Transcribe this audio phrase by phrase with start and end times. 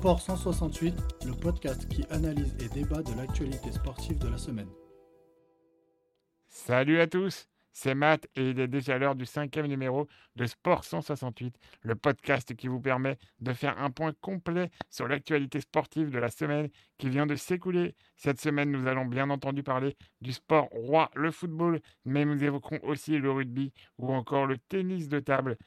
[0.00, 0.94] Sport 168,
[1.26, 4.70] le podcast qui analyse et débat de l'actualité sportive de la semaine.
[6.48, 10.84] Salut à tous, c'est Matt et il est déjà l'heure du cinquième numéro de Sport
[10.84, 16.18] 168, le podcast qui vous permet de faire un point complet sur l'actualité sportive de
[16.18, 17.94] la semaine qui vient de s'écouler.
[18.16, 22.80] Cette semaine, nous allons bien entendu parler du sport roi, le football, mais nous évoquerons
[22.84, 25.58] aussi le rugby ou encore le tennis de table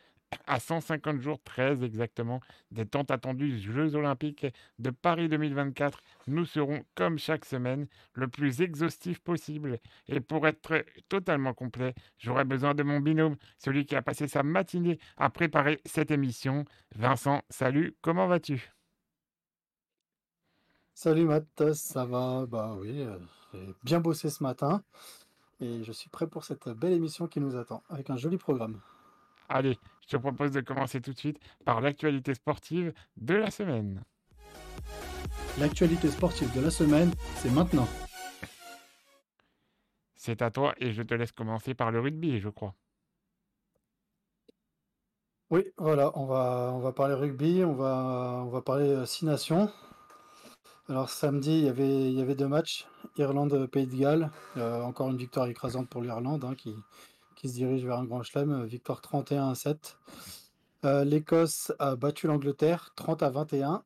[0.48, 2.40] à 150 jours, très exactement,
[2.72, 4.48] des temps attendus des Jeux Olympiques
[4.80, 6.00] de Paris 2024.
[6.28, 9.80] Nous serons, comme chaque semaine, le plus exhaustif possible.
[10.08, 14.44] Et pour être totalement complet, j'aurai besoin de mon binôme, celui qui a passé sa
[14.44, 16.66] matinée à préparer cette émission.
[16.96, 18.72] Vincent, salut, comment vas-tu?
[20.94, 22.46] Salut Matt, ça va?
[22.46, 23.18] Bah oui, euh,
[23.54, 24.84] j'ai bien bossé ce matin
[25.60, 28.80] et je suis prêt pour cette belle émission qui nous attend, avec un joli programme.
[29.50, 34.04] Allez, je te propose de commencer tout de suite par l'actualité sportive de la semaine.
[35.60, 37.88] L'actualité sportive de la semaine, c'est maintenant.
[40.16, 42.76] C'est à toi et je te laisse commencer par le rugby, je crois.
[45.50, 49.26] Oui, voilà, on va, on va parler rugby, on va, on va parler euh, Six
[49.26, 49.72] Nations.
[50.90, 55.10] Alors samedi, il y avait, il y avait deux matchs, Irlande-Pays de Galles, euh, encore
[55.10, 56.76] une victoire écrasante pour l'Irlande hein, qui,
[57.44, 60.00] qui se dirige vers un grand chelem, euh, victoire 31 à 7.
[60.86, 63.84] Euh, L'Écosse a battu l'Angleterre 30 à 21.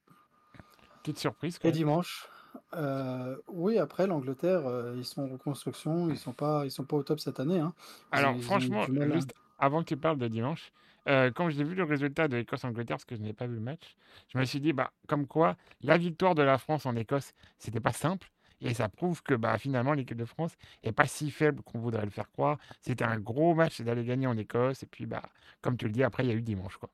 [1.02, 1.58] Petite surprise.
[1.64, 2.30] Et dimanche,
[2.76, 4.62] euh, oui, après l'Angleterre,
[4.96, 7.60] ils sont en reconstruction, ils sont pas, ils sont pas au top cette année.
[7.60, 7.74] Hein.
[8.12, 10.72] Alors franchement, juste avant que tu parles de dimanche,
[11.08, 13.96] quand j'ai vu le résultat de l'Écosse-Angleterre, parce que je n'ai pas vu le match,
[14.28, 17.80] je me suis dit, bah, comme quoi, la victoire de la France en Écosse, c'était
[17.80, 18.30] pas simple.
[18.62, 22.06] Et ça prouve que bah, finalement, l'équipe de France n'est pas si faible qu'on voudrait
[22.06, 22.58] le faire croire.
[22.82, 24.84] C'était un gros match d'aller gagner en Écosse.
[24.84, 25.22] Et puis, bah,
[25.62, 26.78] comme tu le dis, après, il y a eu dimanche.
[26.78, 26.90] Quoi.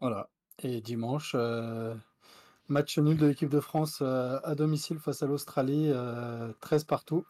[0.00, 0.28] Voilà.
[0.58, 1.94] Et dimanche, euh,
[2.68, 5.92] match nul de l'équipe de France euh, à domicile face à l'Australie,
[6.60, 7.24] 13 euh, partout.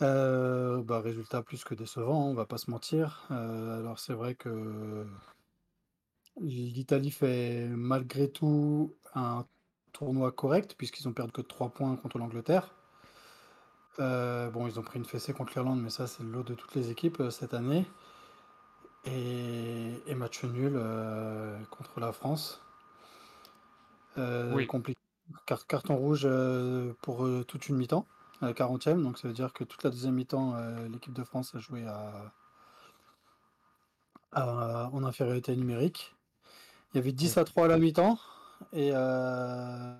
[0.00, 3.26] bah, résultat plus que décevant, on hein, on va pas se mentir.
[3.30, 5.06] alors c'est vrai que
[6.40, 9.46] l'Italie fait malgré tout un
[9.94, 12.74] tournoi correct, puisqu'ils ont perdu que 3 points contre l'Angleterre.
[14.00, 16.54] Euh, bon, ils ont pris une fessée contre l'Irlande, mais ça, c'est le lot de
[16.54, 17.86] toutes les équipes euh, cette année.
[19.06, 22.60] Et, match nul euh, contre la France.
[24.16, 24.66] oui.
[24.66, 25.00] compliqué.
[25.46, 26.28] carton rouge
[27.02, 28.06] pour toute une mi-temps,
[28.40, 29.02] à la 40e.
[29.02, 30.56] Donc, ça veut dire que toute la deuxième mi-temps,
[30.88, 31.84] l'équipe de France a joué
[34.32, 36.14] à, en infériorité numérique.
[36.92, 38.18] Il y avait 10 à 3 à la mi-temps.
[38.72, 39.94] Et, euh,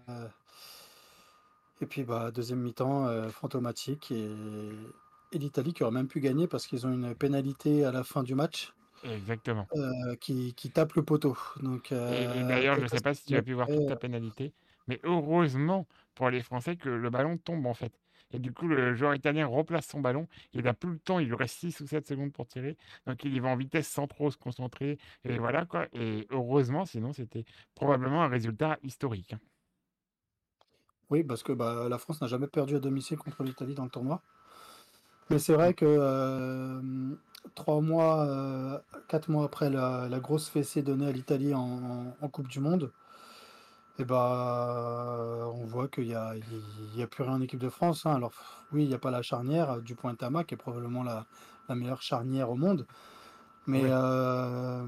[1.80, 4.10] et puis, bah, deuxième mi-temps, euh, fantomatique.
[4.10, 4.30] Et,
[5.32, 8.22] et l'Italie qui aurait même pu gagner parce qu'ils ont une pénalité à la fin
[8.22, 8.72] du match.
[9.04, 9.66] Exactement.
[9.76, 11.36] Euh, qui, qui, tape le poteau.
[11.62, 14.54] Donc, et, d'ailleurs, je ne sais pas si tu as pu voir toute la pénalité,
[14.88, 17.92] mais heureusement pour les Français que le ballon tombe en fait.
[18.34, 20.26] Et du coup, le joueur italien replace son ballon.
[20.52, 22.76] Il n'a plus le temps, il lui reste 6 ou 7 secondes pour tirer.
[23.06, 24.98] Donc il y va en vitesse sans trop se concentrer.
[25.24, 25.86] Et voilà quoi.
[25.92, 29.34] Et heureusement, sinon, c'était probablement un résultat historique.
[29.34, 29.40] Hein.
[31.10, 33.90] Oui, parce que bah, la France n'a jamais perdu à domicile contre l'Italie dans le
[33.90, 34.20] tournoi.
[35.30, 36.80] Mais c'est vrai que euh,
[37.80, 38.78] mois, euh,
[39.08, 42.92] quatre mois après la, grosse fessée donnée à l'Italie en, Coupe du Monde,
[43.98, 47.68] et bah, on voit qu'il y a, il y a plus rien en équipe de
[47.68, 48.06] France.
[48.06, 48.14] Hein.
[48.14, 48.32] Alors
[48.72, 51.26] oui, il n'y a pas la charnière du point Tama, qui est probablement la,
[51.68, 52.86] meilleure charnière au monde.
[53.66, 54.86] Mais euh,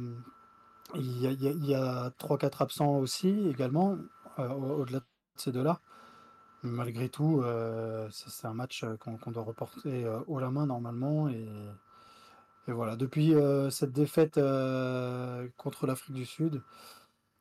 [0.97, 3.97] il y a, il y a 3-4 absents aussi également,
[4.39, 5.05] euh, au-delà de
[5.37, 5.81] ces deux-là.
[6.63, 11.29] Malgré tout, euh, c'est un match qu'on doit reporter haut la main normalement.
[11.29, 11.49] Et,
[12.67, 13.35] et voilà, depuis
[13.71, 14.35] cette défaite
[15.57, 16.61] contre l'Afrique du Sud,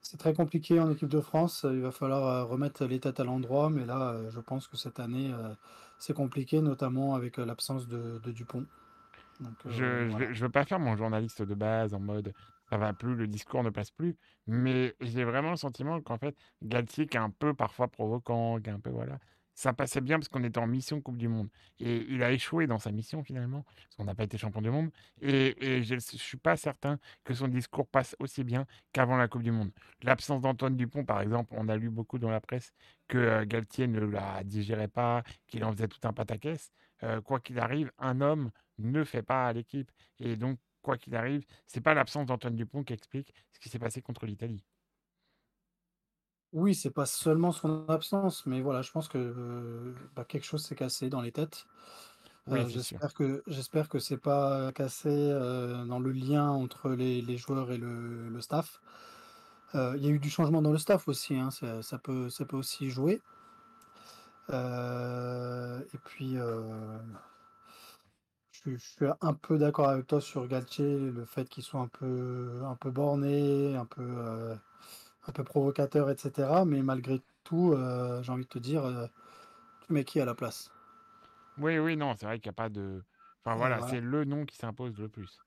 [0.06, 1.66] c'est très compliqué en équipe de France.
[1.68, 3.72] Il va falloir euh, remettre les têtes à l'endroit.
[3.72, 5.56] Mais là, euh, je pense que cette année, euh,
[5.98, 8.68] c'est compliqué, notamment avec l'absence de, Dupont.
[9.66, 12.34] je ne veux, pas faire mon journaliste de base en mode
[12.70, 14.16] ça va plus, le discours ne passe plus.
[14.48, 18.70] Mais j'ai vraiment le sentiment qu'en fait, Galtier, qui est un peu parfois provoquant, qui
[18.70, 19.20] est un peu voilà,
[19.56, 21.50] ça passait bien parce qu'on était en mission Coupe du Monde.
[21.80, 24.70] Et il a échoué dans sa mission finalement, parce qu'on n'a pas été champion du
[24.70, 24.92] monde.
[25.22, 29.44] Et, je ne suis pas certain que son discours passe aussi bien qu'avant la Coupe
[29.44, 29.72] du Monde.
[30.04, 32.74] L'absence d'Antoine Dupont, par exemple, on a lu beaucoup dans la presse
[33.08, 36.72] que euh, Galtier ne la digérait pas, qu'il en faisait tout un pataquès.
[37.04, 39.90] Euh, quoi qu'il arrive, un homme ne fait pas à l'équipe.
[40.20, 43.80] Et donc, quoi qu'il arrive, c'est pas l'absence d'Antoine Dupont qui explique ce qui s'est
[43.80, 44.64] passé contre l'Italie.
[46.54, 50.76] Oui, c'est pas seulement son absence, mais voilà, je pense que, bah, quelque chose s'est
[50.76, 51.66] cassé dans les têtes.
[52.50, 57.38] Euh, j'espère que j'espère que c'est pas cassé, euh, dans le lien entre les les
[57.38, 58.82] joueurs et le le staff.
[59.76, 62.30] Euh, il y a eu du changement dans le staff aussi, hein, ça, ça peut,
[62.30, 63.22] ça peut aussi jouer.
[64.50, 67.00] Euh, et puis, euh,
[68.52, 71.88] je, je suis un peu d'accord avec toi sur Galtier, le fait qu'il soit un
[71.88, 74.56] peu, un peu borné, un peu, euh,
[75.28, 76.66] un peu provocateur, etc.
[76.66, 79.08] Mais malgré tout, euh, j'ai envie de te dire, euh,
[79.88, 80.72] tu mets qui à la place?
[81.58, 83.04] Oui, oui, non, c'est vrai qu'il n'y a pas de.
[83.44, 83.82] Enfin voilà, voilà.
[83.82, 85.44] c'est le nom qui s'impose le plus.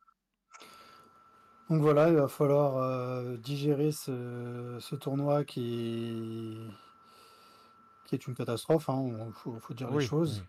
[1.69, 6.57] Donc voilà, il va falloir euh, digérer ce, ce tournoi qui,
[8.05, 10.45] qui est une catastrophe, hein, il faut, faut dire les Oui, choses.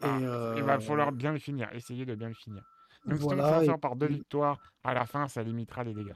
[0.00, 2.64] Et Ah, il va euh, falloir bien le finir, essayer de bien le finir.
[3.06, 5.94] Même si on s'en et sort par deux victoires, à la fin, ça limitera les
[5.94, 6.14] dégâts.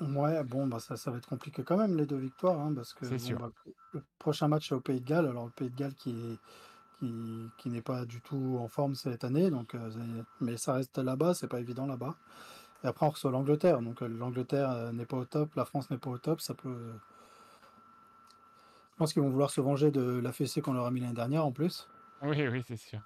[0.00, 2.94] Ouais, bon, bah ça, ça va être compliqué quand même, les deux victoires, hein, parce
[2.94, 3.36] que C'est bon, sûr.
[3.36, 3.50] bah,
[3.92, 6.38] le prochain match est au Pays de Galles, alors le Pays de Galles qui est,
[6.98, 10.74] qui, qui n'est pas du tout en forme cette année, donc, euh, c'est- mais ça
[10.74, 12.16] reste là-bas, c'est pas évident là-bas.
[12.84, 15.90] Et après, on reçoit l'Angleterre, donc euh, l'Angleterre euh, n'est pas au top, la France
[15.90, 16.76] n'est pas au top, ça peut.
[18.92, 21.14] Je pense qu'ils vont vouloir se venger de la fessée qu'on leur a mis l'année
[21.14, 21.88] dernière en plus.
[22.22, 23.00] Oui, oui, c'est sûr.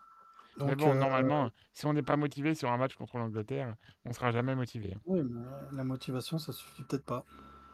[0.58, 3.74] Mais Donc, bon, euh, normalement, si on n'est pas motivé sur un match contre l'Angleterre,
[4.04, 4.94] on sera jamais motivé.
[4.94, 5.00] hein.
[5.06, 5.40] oui, mais
[5.72, 7.24] la motivation, ça suffit peut-être pas.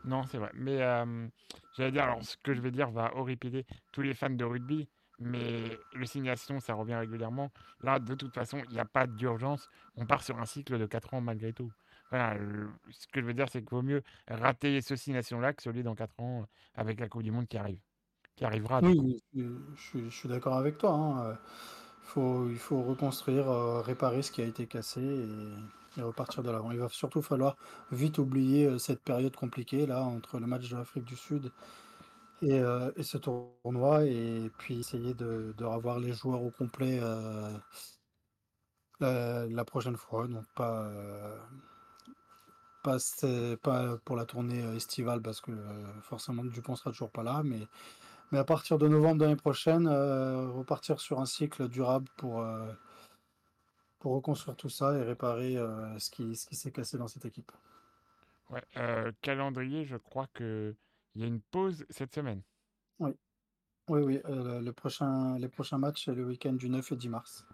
[0.05, 0.51] Non, c'est vrai.
[0.55, 1.29] Mais euh,
[1.77, 4.89] j'allais dire, alors ce que je vais dire va horripiler tous les fans de rugby,
[5.19, 7.51] mais le signation, ça revient régulièrement.
[7.83, 9.69] Là, de toute façon, il n'y a pas d'urgence.
[9.97, 11.71] On part sur un cycle de 4 ans malgré tout.
[12.09, 15.63] Voilà, le- ce que je veux dire, c'est qu'il vaut mieux rater ce signation-là que
[15.63, 17.79] celui dans 4 ans euh, avec la Coupe du Monde qui arrive.
[18.37, 18.81] Qui arrivera.
[18.83, 20.93] Oui, euh, je suis, je suis d'accord avec toi.
[20.93, 21.35] hein, euh,
[22.17, 26.71] il faut reconstruire, euh, réparer ce qui a été cassé et, repartir de l'avant.
[26.71, 27.57] Il va surtout falloir
[27.93, 31.53] vite oublier euh, cette période compliquée là entre le match de l'Afrique du Sud
[32.43, 37.01] et, euh, et ce tournoi et puis essayer de, de revoir les joueurs au complet
[39.01, 40.27] la, prochaine fois.
[40.29, 40.91] Donc pas,
[42.83, 45.53] pas, pour la tournée estivale parce que
[46.03, 47.61] forcément Dupont sera toujours pas là, mais
[48.33, 52.41] Mais à partir de novembre de l'année prochaine, euh, repartir sur un cycle durable pour,
[52.41, 52.73] euh,
[53.99, 57.25] pour reconstruire tout ça et réparer euh, ce qui, ce qui s'est cassé dans cette
[57.25, 57.51] équipe.
[58.51, 60.75] Ouais, euh, calendrier, je crois que
[61.15, 62.43] il y a une pause cette semaine.
[63.01, 63.11] Oui,
[63.89, 64.21] oui, oui.
[64.27, 67.45] euh, le prochain, les prochains matchs, c'est le week-end du 9 et 10 mars.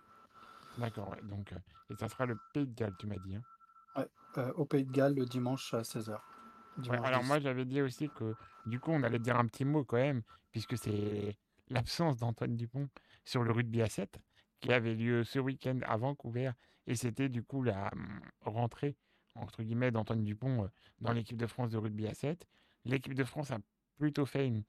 [0.78, 1.22] D'accord, ouais.
[1.22, 1.56] Donc, euh,
[1.90, 3.36] et ça sera le Pays de Galles, tu m'as dit.
[3.36, 3.42] hein?
[3.96, 6.18] Ouais, au Pays de Galles, le dimanche à 16h.
[6.78, 7.28] Ouais, alors 10.
[7.28, 8.34] moi j'avais dit aussi que
[8.66, 11.36] du coup on allait dire un petit mot quand même, puisque c'est
[11.68, 12.88] l'absence d'Antoine Dupont
[13.24, 14.20] sur le rugby à 7
[14.60, 16.50] qui avait lieu ce week-end à Vancouver,
[16.86, 18.96] et c'était du coup la hum, rentrée
[19.34, 20.68] entre guillemets d'Antoine Dupont euh,
[21.00, 22.46] dans l'équipe de France de rugby à 7.
[22.84, 23.58] L'équipe de France a
[23.98, 24.62] plutôt fait une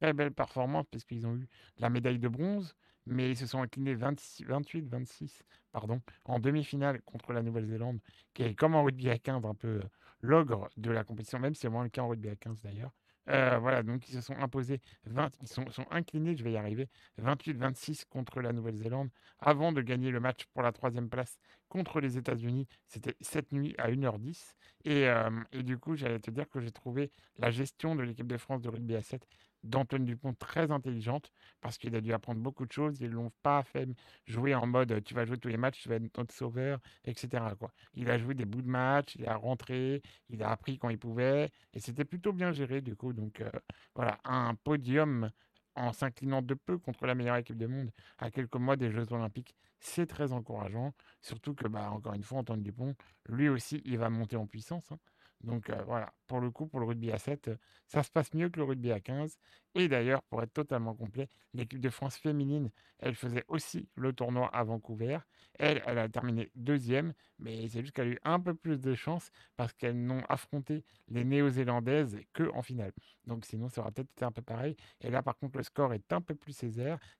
[0.00, 1.48] très belle performance puisqu'ils ont eu
[1.78, 2.74] la médaille de bronze,
[3.06, 5.42] mais ils se sont inclinés 28-26
[5.72, 7.98] pardon, en demi-finale contre la Nouvelle-Zélande,
[8.32, 9.82] qui est comme en rugby à 15 un peu euh,
[10.24, 12.92] l'ogre de la compétition, même si c'est moins le cas en rugby à 15 d'ailleurs.
[13.30, 16.56] Euh, voilà, donc ils se sont imposés 20, ils sont, sont inclinés, je vais y
[16.58, 16.88] arriver,
[17.22, 21.38] 28-26 contre la Nouvelle-Zélande, avant de gagner le match pour la troisième place
[21.68, 22.66] contre les États-Unis.
[22.86, 24.54] C'était cette nuit à 1h10.
[24.84, 28.26] Et, euh, et du coup, j'allais te dire que j'ai trouvé la gestion de l'équipe
[28.26, 29.26] de France de rugby à 7
[29.64, 33.00] d'Antoine Dupont très intelligente, parce qu'il a dû apprendre beaucoup de choses.
[33.00, 33.88] Ils ne l'ont pas fait
[34.26, 37.54] jouer en mode tu vas jouer tous les matchs, tu vas être notre sauveur, etc.
[37.94, 40.98] Il a joué des bouts de match, il a rentré, il a appris quand il
[40.98, 43.12] pouvait, et c'était plutôt bien géré du coup.
[43.12, 43.50] Donc euh,
[43.94, 45.30] voilà, un podium
[45.76, 49.12] en s'inclinant de peu contre la meilleure équipe du monde à quelques mois des Jeux
[49.12, 50.94] Olympiques, c'est très encourageant.
[51.20, 52.94] Surtout que, bah, encore une fois, Antoine Dupont,
[53.28, 54.92] lui aussi, il va monter en puissance.
[54.92, 54.98] hein.
[55.44, 58.32] Donc euh, voilà, pour le coup, pour le rugby à 7, euh, ça se passe
[58.34, 59.38] mieux que le rugby à 15.
[59.74, 64.48] Et d'ailleurs, pour être totalement complet, l'équipe de France féminine, elle faisait aussi le tournoi
[64.48, 65.18] à Vancouver.
[65.58, 68.94] Elle, elle a terminé deuxième, mais c'est juste qu'elle a eu un peu plus de
[68.94, 72.92] chance parce qu'elles n'ont affronté les Néo-Zélandaises que en finale.
[73.26, 74.76] Donc sinon, ça aurait peut-être été un peu pareil.
[75.00, 76.52] Et là, par contre, le score est un peu plus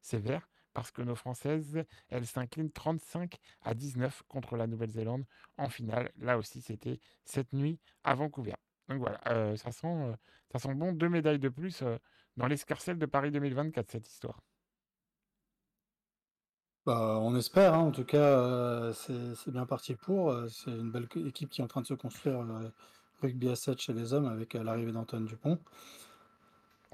[0.01, 5.25] sévère parce que nos Françaises, elles s'inclinent 35 à 19 contre la Nouvelle-Zélande
[5.57, 6.11] en finale.
[6.19, 8.55] Là aussi, c'était cette nuit à Vancouver.
[8.89, 10.15] Donc voilà, euh, ça, sent, euh,
[10.53, 11.97] ça sent bon deux médailles de plus euh,
[12.37, 14.41] dans l'escarcelle de Paris 2024, cette histoire.
[16.85, 20.37] Bah, on espère, hein, en tout cas, c'est bien parti pour.
[20.51, 22.45] C'est une belle équipe qui est en train de se construire
[23.23, 25.59] rugby à 7 chez les hommes avec l'arrivée d'Antoine Dupont.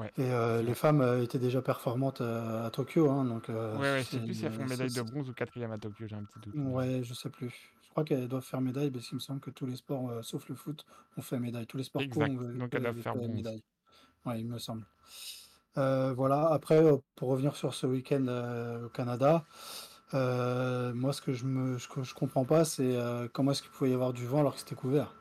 [0.01, 3.81] Ouais, Et euh, les femmes euh, étaient déjà performantes à Tokyo, hein, donc euh, Ouais,
[3.83, 6.17] ouais, je sais plus si elles font médaille de bronze ou quatrième à Tokyo, j'ai
[6.17, 6.73] un petit doute.
[6.73, 7.51] Ouais, je sais plus.
[7.83, 10.23] Je crois qu'elles doivent faire médaille parce qu'il me semble que tous les sports, euh,
[10.23, 11.67] sauf le foot, ont fait médaille.
[11.67, 13.31] Tous les sports co ont fait, donc elles doivent faire bronze.
[13.31, 13.63] médaille.
[14.27, 14.85] Ouais, il me semble.
[15.75, 16.49] Voilà.
[16.53, 16.83] Après,
[17.17, 18.27] pour revenir sur ce week-end
[18.85, 19.45] au Canada,
[20.13, 22.97] moi, ce que je me, que je comprends pas, c'est
[23.33, 25.15] comment est-ce qu'il pouvait y avoir du vent alors que c'était couvert?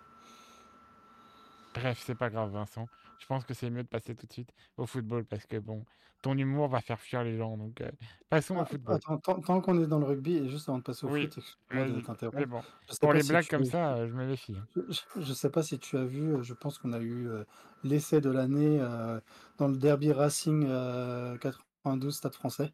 [1.73, 2.87] Bref, c'est pas grave, Vincent.
[3.19, 5.85] Je pense que c'est mieux de passer tout de suite au football parce que bon,
[6.21, 7.57] ton humour va faire fuir les gens.
[7.57, 7.91] Donc, euh,
[8.29, 9.01] passons au Ah, football.
[9.05, 11.29] attends, tant, tant qu'on est dans le rugby, et juste avant de passer au Oui,
[11.29, 11.39] foot.
[11.71, 12.47] Mais t'interrompre.
[12.47, 12.63] bon,
[13.01, 14.57] pour les si blagues comme as ça, euh, je me méfie.
[14.57, 14.67] hein.
[14.75, 17.43] Je je sais pas si tu as vu, euh, je pense qu'on a eu euh,
[17.83, 19.19] l'essai de l'année euh,
[19.57, 22.73] dans le derby Racing euh, 92 Stade français.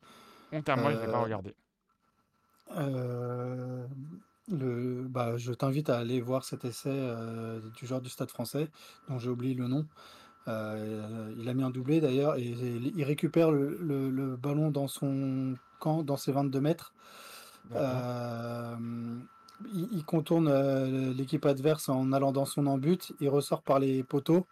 [0.52, 1.56] Honte moi, je l'ai pas regardé.
[2.72, 3.88] euh,
[4.48, 8.70] le, bah, je t'invite à aller voir cet essai euh, du joueur du Stade français,
[9.08, 9.88] dont j'ai oublié le nom.
[10.48, 14.72] Euh, il a mis un doublé d'ailleurs, et, et il récupère le, le- le ballon
[14.72, 16.94] dans son camp, dans ses 22 mètres.
[17.76, 18.76] Euh,
[19.74, 24.04] il, il contourne euh, l'équipe adverse en allant dans son embut, il ressort par les
[24.04, 24.46] poteaux.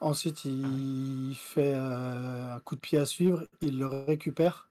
[0.00, 4.68] Ensuite, il fait un coup de pied à suivre, il le récupère.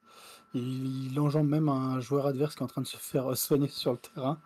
[0.56, 3.70] Il, il enjambe même un joueur adverse qui est en train de se faire soigner
[3.70, 4.40] sur le terrain.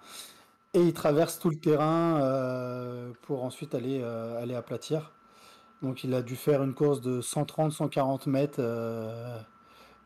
[0.74, 5.12] Et il traverse tout le terrain euh, pour ensuite aller, euh, aller aplatir.
[5.82, 9.42] Donc il a dû faire une course de 130-140 mètres, euh,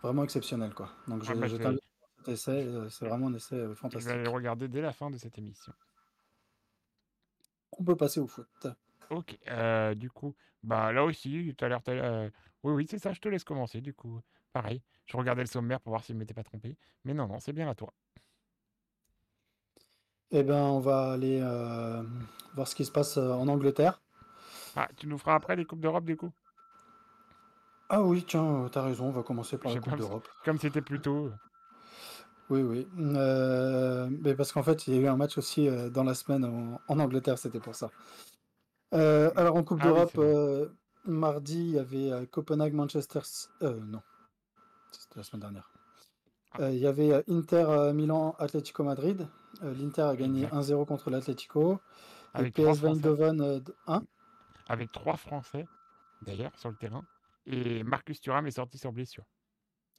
[0.03, 0.91] vraiment exceptionnel quoi.
[1.07, 3.55] Donc Ah je, bah, je je t'invite à cet essai, euh, c'est vraiment un essai
[3.55, 4.29] euh, je vais aller le fantastique.
[4.29, 5.73] regarder dès la fin de cette émission.
[7.77, 8.67] On peut passer au foot.
[9.09, 12.29] Ok, euh, du coup, bah là aussi, tout à l'heure, euh,
[12.63, 14.19] oui, oui, c'est ça, je te laisse commencer, du coup.
[14.51, 16.77] Pareil, je regardais le sommaire pour voir s'il ne m'était pas trompé.
[17.03, 17.93] Mais non, non, c'est bien à toi.
[20.31, 22.03] Eh ben on va aller euh,
[22.53, 24.01] voir ce qui se passe en Angleterre.
[24.75, 26.31] Ah, tu nous feras après les Coupes d'Europe, du coup?
[27.89, 29.99] Ah oui, tiens, euh, t'as raison, on va commencer par Je la sais pas, Coupe
[29.99, 30.27] parce que d'Europe.
[30.43, 31.31] comme c'était plus tôt.
[32.49, 32.87] Oui, oui.
[32.99, 36.13] Euh, mais parce qu'en fait, il y a eu un match aussi euh, dans la
[36.13, 37.89] semaine en, en Angleterre, c'était pour ça.
[38.93, 40.69] Euh, alors en Coupe Ah d'Europe, euh,
[41.05, 43.19] mardi, il y avait euh, Copenhague-Manchester.
[43.63, 44.01] Euh, non,
[44.91, 45.69] c'était la semaine dernière.
[46.53, 49.27] Ah, Euh, il y avait euh, Inter euh, Milan Atlético Madrid.
[49.63, 50.53] Euh, L'Inter a gagné exact.
[50.53, 51.79] 1-0 contre l'Atlético.
[52.39, 52.87] Et PSV.
[52.89, 54.03] Eindhoven euh, d- 1.
[54.67, 55.65] Avec trois Français,
[56.21, 57.03] d'ailleurs, sur le terrain.
[57.45, 59.25] Et Marcus Thuram est sorti sur blessure.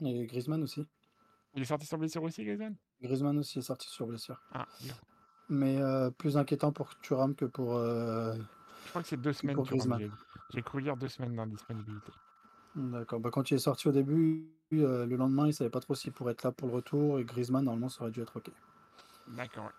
[0.04, 0.87] Et Griezmann aussi.
[1.54, 2.76] Il est sorti sur blessure aussi, Griezmann?
[3.00, 4.40] Griezmann aussi est sorti sur blessure.
[4.52, 4.94] Ah, bien.
[5.49, 8.35] Mais euh, plus inquiétant pour Thuram que pour, euh,
[8.85, 10.11] Je crois que c'est deux semaines, pour Griezmann.
[10.52, 12.12] j'ai cru lire deux semaines d'indisponibilité.
[12.75, 13.20] D'accord.
[13.20, 16.12] Bah, quand il est sorti au début, euh, le lendemain, il savait pas trop s'il
[16.12, 17.18] pourrait être là pour le retour.
[17.20, 18.50] Et Griezmann, normalement, ça aurait dû être OK.
[19.28, 19.70] D'accord.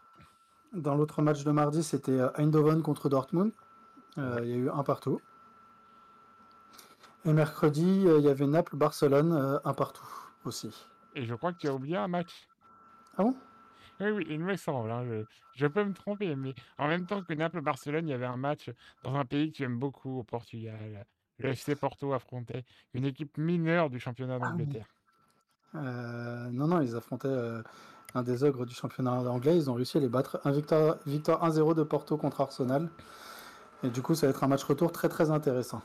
[0.74, 3.52] Dans l'autre match de mardi, c'était euh, Eindhoven contre Dortmund.
[4.18, 5.20] Euh, il y a eu un partout.
[7.26, 10.06] Et mercredi, euh, il y avait Naples-Barcelone, euh, un partout
[10.46, 10.74] aussi.
[11.16, 12.48] Et je crois que tu as oublié un match.
[13.18, 13.36] Ah bon?
[14.00, 14.92] Oui, oui, il me semble.
[14.92, 15.24] hein, je,
[15.56, 18.70] je peux me tromper, mais en même temps que Naples-Barcelone, il y avait un match
[19.04, 21.06] dans un pays que tu aimes beaucoup, au Portugal.
[21.40, 24.50] Le FC Porto affrontait une équipe mineure du championnat Ah oui.
[24.66, 24.88] d'Angleterre.
[25.76, 27.62] Euh, non, non, ils affrontaient euh,
[28.16, 29.56] un des ogres du championnat anglais.
[29.58, 30.40] Ils ont réussi à les battre.
[30.46, 32.90] Un victoire, victoire 1-0 de Porto contre Arsenal.
[33.84, 35.82] Et du coup, ça va être un match retour très très intéressant.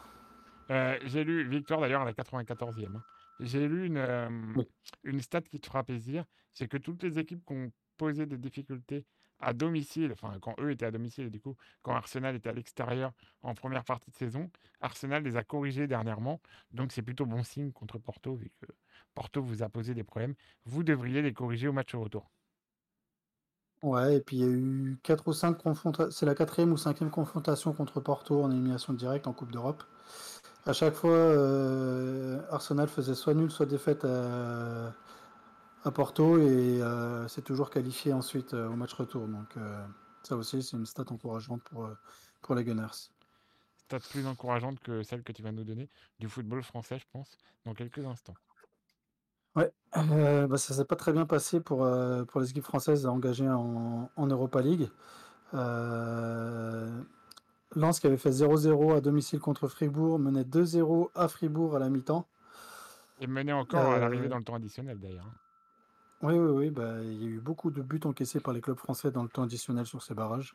[0.70, 2.96] Euh, j'ai lu, victoire d'ailleurs à la 94e.
[2.96, 3.02] hein.
[3.40, 4.64] J'ai lu une, euh, Oui.
[5.04, 8.38] une stat qui te fera plaisir, c'est que toutes les équipes qui ont posé des
[8.38, 9.04] difficultés
[9.40, 12.52] à domicile, enfin quand eux étaient à domicile, et du coup quand Arsenal était à
[12.52, 17.42] l'extérieur en première partie de saison, Arsenal les a corrigés dernièrement, donc c'est plutôt bon
[17.42, 18.66] signe contre Porto, vu que
[19.14, 20.34] Porto vous a posé des problèmes.
[20.64, 22.30] Vous devriez les corriger au match retour.
[23.82, 26.10] Ouais, et puis il y a eu 4 ou 5 confrontations.
[26.12, 29.82] C'est la quatrième ou cinquième confrontation contre Porto en élimination directe en Coupe d'Europe.
[30.64, 34.92] À chaque fois, euh, Arsenal faisait soit nul, soit défaite à,
[35.92, 39.26] Porto et euh, c'est toujours qualifié ensuite euh, au match retour.
[39.26, 39.84] Donc euh,
[40.22, 41.90] ça aussi, c'est une stat encourageante pour,
[42.40, 43.10] pour les Gunners.
[43.78, 47.36] Stat plus encourageante que celle que tu vas nous donner du football français, je pense,
[47.64, 48.36] dans quelques instants.
[49.54, 53.06] Ouais, euh, bah, ça s'est pas très bien passé pour, euh, pour les équipes françaises
[53.06, 54.88] engagées en, en Europa League.
[55.54, 57.02] Euh,
[57.76, 61.90] Lens qui avait fait 0-0 à domicile contre Fribourg menait 2-0 à Fribourg à la
[61.90, 62.26] mi-temps.
[63.20, 65.26] Et mené encore à l'arrivée Euh, dans le temps additionnel d'ailleurs.
[65.26, 65.34] hein.
[66.22, 68.78] oui, oui, oui, bah, il y a eu beaucoup de buts encaissés par les clubs
[68.78, 70.54] français dans le temps additionnel sur ces barrages.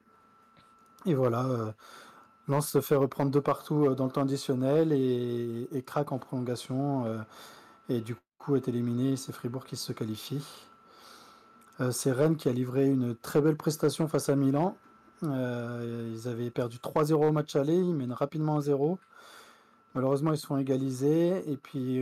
[1.05, 1.71] Et voilà, euh,
[2.47, 7.05] Lens se fait reprendre de partout dans le temps additionnel et, et craque en prolongation.
[7.89, 8.21] et du coup
[8.55, 10.45] est éliminé, c'est Fribourg qui se qualifie.
[11.81, 14.77] Euh, c'est Rennes qui a livré une très belle prestation face à Milan.
[15.23, 18.99] Euh, ils avaient perdu 3-0 au match aller, ils mènent rapidement à 0.
[19.95, 21.95] Malheureusement, ils se font égaliser et puis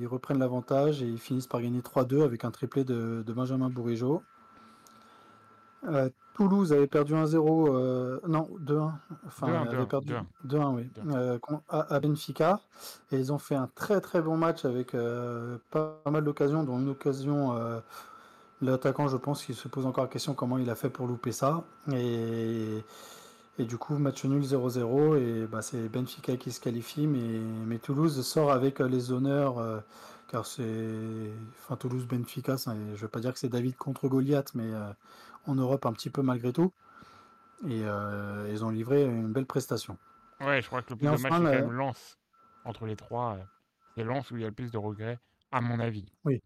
[0.00, 4.22] ils reprennent l'avantage et ils finissent par gagner 3-2 avec un triplé de, Benjamin Bourigeaud.
[5.84, 6.08] Euh,
[6.38, 8.92] Toulouse avait perdu 1-0, euh, non 2-1,
[9.26, 10.24] enfin 2-1, avait 2-1, perdu 2-1.
[10.46, 11.16] 2-1, oui, 2-1.
[11.16, 12.60] euh, à, à Benfica
[13.12, 16.78] et ils ont fait un très très bon match avec euh, pas mal d'occasions, dont
[16.78, 17.80] une occasion, euh,
[18.62, 21.32] l'attaquant je pense qu'il se pose encore la question comment il a fait pour louper
[21.32, 22.84] ça et,
[23.58, 25.16] Et du coup, match nul 0-0.
[25.16, 27.06] Et bah, c'est Benfica qui se qualifie.
[27.08, 29.58] Mais, mais Toulouse sort avec les honneurs.
[29.58, 29.80] euh,
[30.28, 31.32] car c'est.
[31.64, 34.90] Enfin, Toulouse-Benfica, ça- je ne veux pas dire que c'est David contre Goliath, mais euh,
[35.48, 36.72] en Europe un petit peu malgré tout.
[37.66, 39.98] Et euh, ils ont livré une belle prestation.
[40.40, 42.18] Ouais, je crois que le plus de enfin, matchs, c'est quand même Lens.
[42.64, 43.44] Entre les trois, euh,
[43.96, 45.18] c'est Lens où il y a le plus de regrets,
[45.50, 46.06] à mon avis.
[46.24, 46.40] Oui,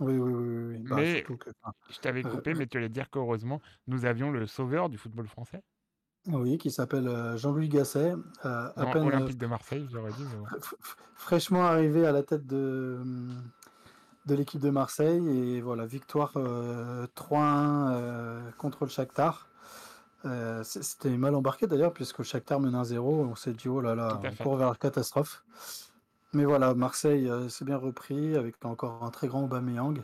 [0.00, 0.76] oui, oui, oui.
[0.76, 0.78] oui.
[0.80, 1.32] Bah, Mais que.
[1.90, 5.26] je t'avais euh, coupé, mais tu allais dire qu'heureusement, nous avions le sauveur du football
[5.28, 5.62] français.
[6.26, 8.12] oui, qui s'appelle Jean-Louis Gasset.
[8.44, 10.24] euh, à Non, peine Olympique de Marseille, j'aurais dit.
[10.24, 10.46] Mais bon.
[11.14, 13.02] fraîchement arrivé à la tête de,
[14.30, 15.28] de l'équipe de Marseille.
[15.28, 19.48] Et voilà, victoire euh, 3-1 euh, contre le Shakhtar.
[20.24, 22.98] Euh, C'était mal embarqué d'ailleurs, puisque le Shakhtar mène 1-0.
[23.00, 25.44] On s'est dit, oh là là, on court vers la catastrophe.
[26.32, 30.00] Mais voilà, Marseille euh, s'est bien repris avec encore un très grand Aubameyang.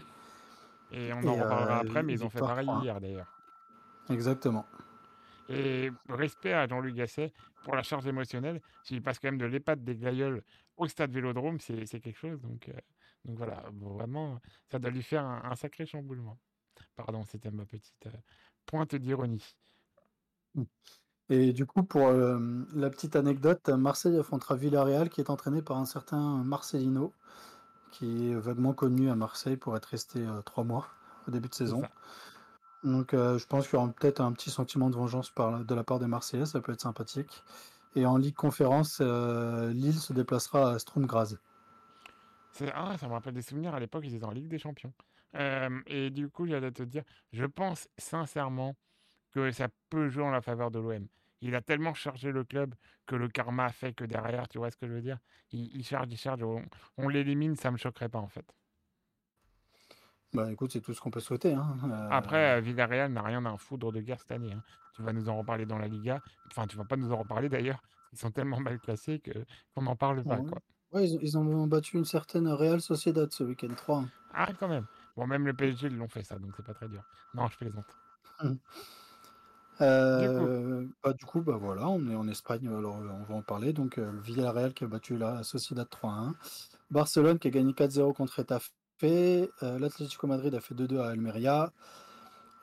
[0.90, 2.82] Et on en reparlera euh, après, mais ils ont fait pareil 3-1.
[2.82, 3.32] hier d'ailleurs.
[4.10, 4.66] Exactement.
[5.48, 8.60] Et respect à Jean-Luc Gasset pour la charge émotionnelle.
[8.82, 10.42] S'il passe quand même de l'EHPAD des Glaïeuls
[10.76, 12.40] au stade Vélodrome, c'est quelque chose.
[12.40, 12.72] Donc, euh,
[13.26, 14.40] donc voilà, vraiment,
[14.70, 16.38] ça doit lui faire un, un sacré chamboulement.
[16.94, 18.10] Pardon, c'était ma petite euh,
[18.66, 19.56] pointe d'ironie.
[21.28, 22.38] Et du coup, pour euh,
[22.74, 27.12] la petite anecdote, Marseille affrontera Villarreal qui est entraîné par un certain Marcelino,
[27.90, 30.86] qui est vaguement connu à Marseille pour être resté euh, trois mois
[31.26, 31.82] au début de saison.
[32.84, 35.74] Donc euh, je pense qu'il y aura peut-être un petit sentiment de vengeance par, de
[35.74, 37.42] la part des Marseillais, ça peut être sympathique.
[37.96, 41.36] Et en Ligue Conférence, Lille se déplacera à Sturm Graz.
[42.56, 43.74] C'est- Ah, ça me rappelle des souvenirs.
[43.74, 44.92] À l'époque, ils étaient en Ligue des Champions.
[45.34, 48.74] Euh, et du coup, j'allais te dire, je pense sincèrement
[49.32, 51.06] que ça peut jouer en la faveur de l'OM.
[51.42, 54.70] Il a tellement chargé le club que le karma a fait que derrière, tu vois
[54.70, 55.18] ce que je veux dire
[55.52, 56.42] il, il charge, il charge.
[56.42, 56.64] On,
[56.96, 58.46] on l'élimine, ça me choquerait pas en fait.
[60.32, 61.52] Bah écoute, c'est tout ce qu'on peut souhaiter.
[61.54, 61.76] Hein.
[61.84, 64.52] Euh, Après, euh, Villarreal n'a rien à en foudre de guerre cette année.
[64.52, 64.62] hein.
[64.94, 66.22] Tu vas nous en reparler dans la Liga.
[66.50, 67.82] Enfin, tu vas pas nous en reparler d'ailleurs.
[68.12, 69.44] Ils sont tellement mal classés que
[69.74, 70.50] qu'on n'en parle pas, ouais.
[70.50, 70.58] quoi.
[70.92, 74.68] Ouais, ils, ont- ils ont battu une certaine Real Sociedad ce week-end 3 Ah, quand
[74.68, 74.86] même.
[75.16, 77.02] Bon, même le PSG, ils l'ont fait ça, donc c'est pas très dur.
[77.34, 77.86] Non, je plaisante.
[79.78, 83.24] Du coup, Euh, bah, du coup, bah voilà, on est en Espagne, alors euh, on
[83.24, 83.74] va en parler.
[83.74, 86.32] Donc, euh, Villarreal qui a battu la Sociedad 3-1.
[86.90, 88.70] Barcelone qui a gagné 4-0 contre Etafé.
[89.62, 91.72] Euh, L'Atlético Madrid a fait 2-2 à Almeria.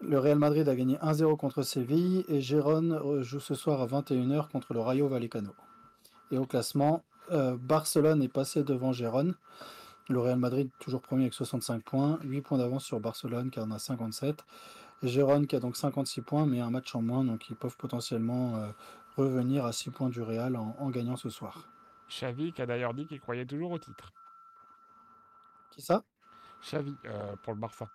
[0.01, 2.25] Le Real Madrid a gagné 1-0 contre Séville.
[2.29, 5.51] Et Gérone euh, joue ce soir à 21h contre le Rayo Vallecano.
[6.31, 9.35] Et au classement, euh, Barcelone est passé devant Gérone.
[10.09, 13.71] Le Real Madrid toujours premier avec 65 points, 8 points d'avance sur Barcelone qui en
[13.71, 14.43] a 57.
[15.01, 18.57] Gérone qui a donc 56 points mais un match en moins, donc ils peuvent potentiellement
[18.57, 18.67] euh,
[19.15, 21.67] revenir à 6 points du Real en, en gagnant ce soir.
[22.09, 24.11] Xavi qui a d'ailleurs dit qu'il croyait toujours au titre.
[25.71, 26.03] Qui ça?
[26.61, 27.89] Xavi euh, pour le Barça.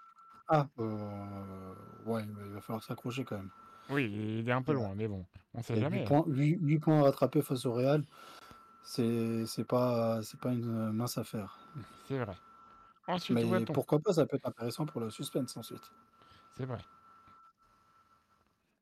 [0.48, 1.74] Ah, euh,
[2.06, 3.50] ouais, il va falloir s'accrocher quand même.
[3.90, 4.10] Oui,
[4.40, 5.98] il est un peu loin, mais bon, on sait jamais.
[5.98, 6.06] 8 hein.
[6.06, 8.02] points, 8, 8 points à rattraper face au Real,
[8.88, 11.58] c'est c'est pas, c'est pas une mince affaire.
[12.08, 12.34] C'est vrai.
[13.06, 15.90] Ensuite, Mais pourquoi pas, ça peut être intéressant pour le suspense ensuite.
[16.56, 16.78] C'est vrai.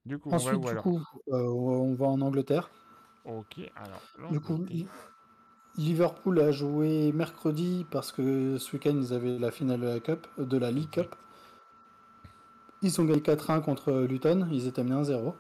[0.05, 0.83] Du coup, Ensuite, du alors?
[0.85, 2.71] coup, euh, on va en Angleterre.
[3.25, 4.77] Ok, alors, Du coup, l'Angleterre.
[4.77, 4.89] Li-
[5.77, 10.27] Liverpool a joué mercredi parce que ce week-end ils avaient la finale de la, Cup,
[10.39, 10.91] euh, de la League.
[10.91, 11.17] Cup.
[12.83, 15.35] Ils ont gagné 4-1 contre Luton, ils étaient menés 1-0.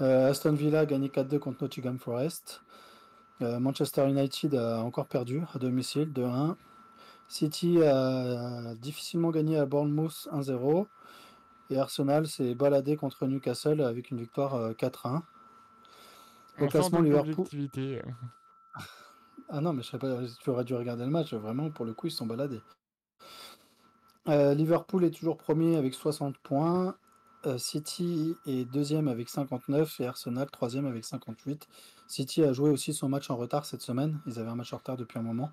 [0.00, 2.63] Euh, Aston Villa a gagné 4-2 contre Nottingham Forest.
[3.44, 6.56] Euh, Manchester United a encore perdu à domicile 2-1.
[7.28, 10.86] City a difficilement gagné à Bournemouth 1-0.
[11.70, 15.16] Et Arsenal s'est baladé contre Newcastle avec une victoire euh, 4-1.
[15.16, 15.20] Au
[16.58, 17.46] On sent classement, Liverpool.
[19.50, 20.08] Ah non, mais je sais pas,
[20.40, 21.34] tu aurais dû regarder le match.
[21.34, 22.62] Vraiment, pour le coup, ils se sont baladés.
[24.26, 26.96] Euh, Liverpool est toujours premier avec 60 points.
[27.46, 31.68] Euh, City est deuxième avec 59 et Arsenal troisième avec 58.
[32.06, 34.18] City a joué aussi son match en retard cette semaine.
[34.26, 35.50] Ils avaient un match en retard depuis un moment.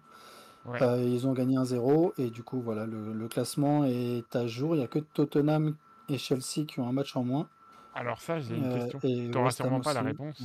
[0.66, 0.82] Ouais.
[0.82, 4.76] Euh, ils ont gagné 1-0 et du coup, voilà, le, le classement est à jour.
[4.76, 5.76] Il n'y a que Tottenham
[6.08, 7.50] et Chelsea qui ont un match en moins.
[7.94, 9.00] Alors ça, j'ai une Euh, question.
[9.00, 10.40] Tu n'auras sûrement pas la réponse.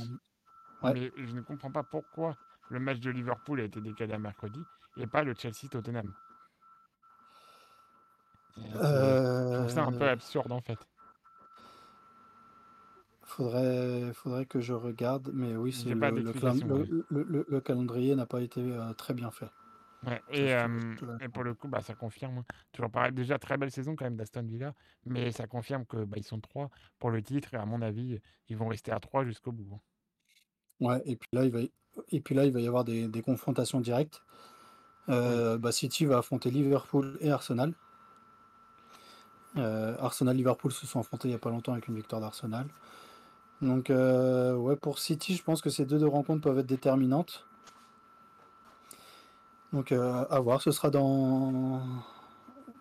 [0.83, 0.93] Ouais.
[0.93, 2.35] Mais je ne comprends pas pourquoi
[2.69, 4.59] le match de Liverpool a été décalé à mercredi
[4.97, 6.11] et pas le Chelsea-Tottenham.
[8.55, 10.79] C'est- c'est- Je trouve ça un peu Euh, absurde en fait.
[13.27, 16.67] Faudrait, faudrait que je regarde, mais oui, c'est J'ai pas le, le, d'explication.
[16.67, 16.87] le, ouais.
[17.09, 19.49] le- le- le calendrier n'a pas été euh, très bien fait.
[20.05, 21.31] Ouais, Ça, Et, je te- euh, je te et l'accorde.
[21.33, 22.37] pour le coup, bah, ça confirme.
[22.39, 22.45] hein.
[22.71, 24.73] Toujours pareil, déjà très belle saison quand même d'Aston Villa,
[25.05, 28.19] mais ça confirme que bah, ils sont trois pour le titre et à mon avis,
[28.47, 29.67] ils vont rester à trois jusqu'au bout.
[29.75, 29.79] hein.
[30.79, 31.71] Ouais, et puis là, il va y,
[32.11, 34.23] et puis là, il va y avoir des, des confrontations directes.
[35.09, 37.73] Oui, Euh, bah, City va affronter Liverpool et Arsenal.
[39.57, 42.67] Euh, Arsenal-Liverpool se sont affrontés il n'y a pas longtemps avec une victoire d'Arsenal.
[43.61, 47.45] Donc, euh, ouais, pour City, je pense que ces deux, deux rencontres peuvent être déterminantes.
[49.73, 50.61] Donc, euh, à voir.
[50.61, 51.81] Ce sera dans.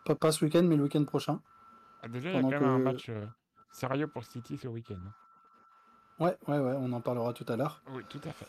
[0.04, 1.40] Pas, pas ce week-end, mais le week-end prochain.
[2.02, 3.26] Ah, déjà, il y a quand même un match euh,
[3.72, 4.98] sérieux pour City ce week-end.
[5.06, 5.12] hein.
[6.18, 7.82] Ouais, ouais, ouais, on en parlera tout à l'heure.
[7.90, 8.46] Oui, tout à fait.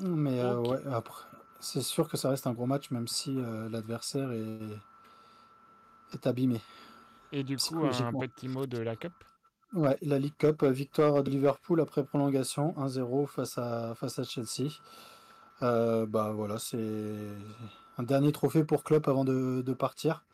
[0.00, 1.24] Mais euh, ouais, après,
[1.60, 4.78] c'est sûr que ça reste un gros match, même si euh, l'adversaire est...
[6.14, 6.60] est abîmé.
[7.32, 9.12] Et du coup, un petit mot de la Cup?
[9.74, 14.24] Ouais, la League Cup, euh, victoire de Liverpool après prolongation, 1-0 face à, face à
[14.24, 14.70] Chelsea.
[15.62, 17.28] Euh, bah voilà, c'est
[17.98, 20.24] un dernier trophée pour Klopp avant de, de partir.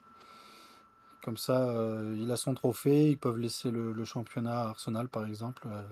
[1.22, 5.08] Comme ça, euh, il a son trophée, ils peuvent laisser le, le championnat à Arsenal
[5.08, 5.62] par exemple.
[5.66, 5.82] euh,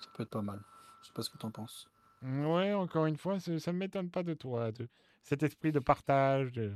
[0.00, 0.60] ça peut être pas mal.
[1.02, 1.88] Je sais pas ce que t'en penses.
[2.22, 4.88] Ouais, encore une fois, ça ne m'étonne pas de toi, de
[5.22, 6.52] cet esprit de partage.
[6.52, 6.72] de-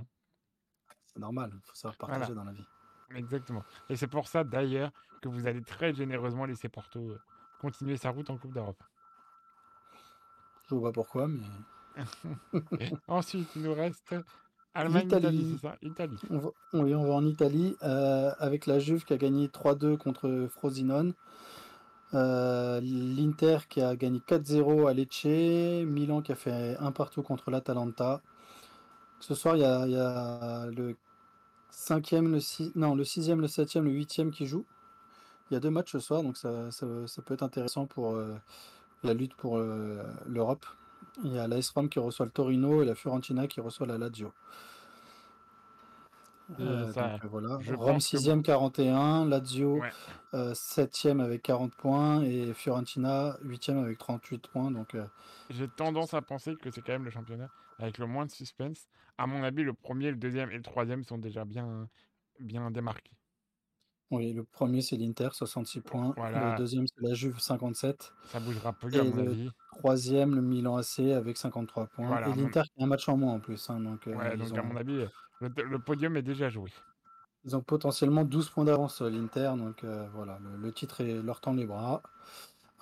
[1.06, 2.64] C'est normal, il faut savoir partager dans la vie.
[3.14, 3.64] Exactement.
[3.88, 7.18] Et c'est pour ça, d'ailleurs, que vous allez très généreusement laisser Porto euh,
[7.60, 8.82] continuer sa route en Coupe d'Europe.
[10.68, 11.40] Je vois pas pourquoi, mais
[13.08, 14.14] Ensuite, il nous reste
[14.74, 15.58] Allemagne, Italie, L'Italie.
[15.60, 16.18] c'est ça Italie.
[16.30, 19.96] on va, oui, on va en Italie euh, avec la Juve qui a gagné 3-2
[19.96, 21.14] contre Frosinone.
[22.14, 27.50] Euh, L'Inter qui a gagné 4-0 à Lecce, Milan qui a fait un partout contre
[27.50, 28.22] l'Atalanta.
[29.18, 30.96] Ce soir, il y a, il y a le
[31.70, 34.66] cinquième, le six, non, le sixième, le septième, le huitième qui jouent.
[35.50, 38.14] Il y a deux matchs ce soir, donc ça, ça, ça peut être intéressant pour
[38.14, 38.36] euh,
[39.02, 40.64] la lutte pour euh, l'Europe.
[41.24, 43.98] Il y a l'AS Rome qui reçoit le Torino et la Fiorentina qui reçoit la
[43.98, 44.32] Lazio.
[46.58, 47.58] Euh, donc, voilà.
[47.60, 49.92] je Rome pense que 6e 41, Lazio Ouais.
[50.34, 54.70] euh, 7e avec 40 points et Fiorentina 8e avec 38 points.
[54.70, 54.96] Donc
[55.48, 58.88] J'ai tendance à penser que c'est quand même le championnat avec le moins de suspense.
[59.20, 61.88] À mon avis, le premier, le deuxième et le troisième sont déjà bien,
[62.38, 63.12] bien démarqués.
[64.10, 66.52] oui, le premier c'est l'Inter 66 points, Voilà.
[66.52, 69.50] le deuxième c'est la Juve 57, Ça bougera Et à mon le- avis.
[69.76, 73.18] troisième le Milan AC avec 53 points Voilà, et l'Inter qui a un match en
[73.18, 73.68] moins en plus.
[73.68, 75.04] hein, donc euh, Ouais, donc à mon avis,
[75.40, 76.70] le, le podium est déjà joué.
[77.44, 79.52] ils ont potentiellement 12 points d'avance euh, l'Inter.
[79.58, 82.02] Donc euh, voilà, le, le titre est, leur tend les bras.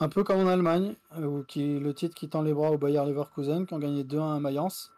[0.01, 3.05] Un peu comme en Allemagne, où qui, le titre qui tend les bras au Bayer
[3.05, 4.93] Leverkusen qui ont gagné 2-1 à Mayence.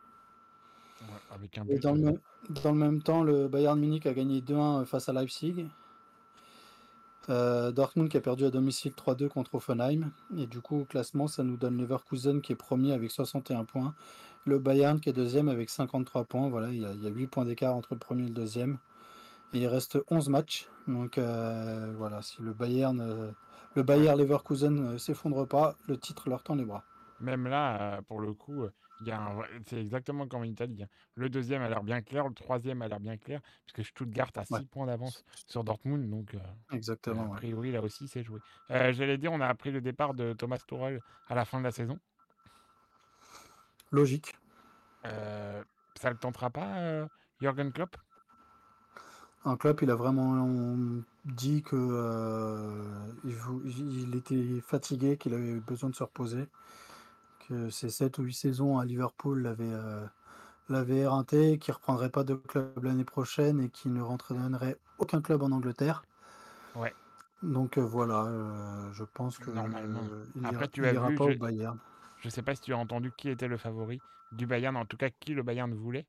[1.00, 1.80] Ouais, avec un Et but.
[1.80, 5.08] dans le, euh, même, dans le même temps, le Bayern Munich a gagné 2-1 face
[5.08, 5.66] à Leipzig.
[7.28, 10.10] Euh, Dortmund qui a perdu à domicile 3-2 contre Offenheim.
[10.36, 13.94] Et du coup, au classement, ça nous donne Leverkusen qui est premier avec 61 points.
[14.46, 16.48] Le Bayern qui est deuxième avec 53 points.
[16.48, 18.34] Voilà, il y a, il y a 8 points d'écart entre le premier et le
[18.34, 18.78] deuxième.
[19.52, 20.68] Et il reste 11 matchs.
[20.88, 23.30] Donc euh, voilà, si le Bayern, euh,
[23.74, 26.84] le Bayer Leverkusen ne s'effondre pas, le titre leur tend les bras.
[27.20, 28.66] Même là, euh, pour le coup,
[29.66, 30.82] c'est exactement comme en Italie.
[30.82, 30.88] hein.
[31.14, 34.44] Le deuxième a l'air bien clair, le troisième a l'air bien clair, puisque Stuttgart a
[34.44, 34.64] 6 Ouais.
[34.70, 36.38] points d'avance sur Dortmund, donc euh,
[36.72, 37.22] Exactement.
[37.24, 37.36] a ouais.
[37.36, 38.40] priori là aussi c'est joué.
[38.70, 41.64] Euh, J'allais dire, on a appris le départ de Thomas Tuchel à la fin de
[41.64, 41.98] la saison.
[43.90, 44.36] Logique.
[45.06, 45.62] Euh,
[45.98, 47.06] ça le tentera pas, euh,
[47.40, 47.96] Jürgen Klopp?
[49.46, 50.76] Un club, il a vraiment
[51.24, 51.76] dit que
[53.24, 56.46] il, vou- il était fatigué, qu'il avait besoin de se reposer,
[57.50, 60.06] que ces 7 ou 8 saisons à Liverpool l'avaient euh,
[60.68, 65.20] l'avaient éreinté, qu'il ne reprendrait pas de club l'année prochaine et qu'il ne rentrerait aucun
[65.20, 66.04] club en Angleterre.
[66.76, 66.94] Ouais.
[67.42, 70.00] Donc euh, voilà, euh, je pense que Normalement.
[70.12, 71.78] euh, il Après, ira, tu il as ira vu, pas je- au Bayern.
[72.22, 74.00] Je sais pas si tu as entendu qui était le favori
[74.32, 76.06] du Bayern, en tout cas qui le Bayern voulait.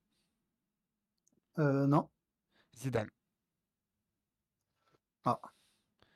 [1.57, 2.07] Euh, non,
[2.77, 3.09] Zidane.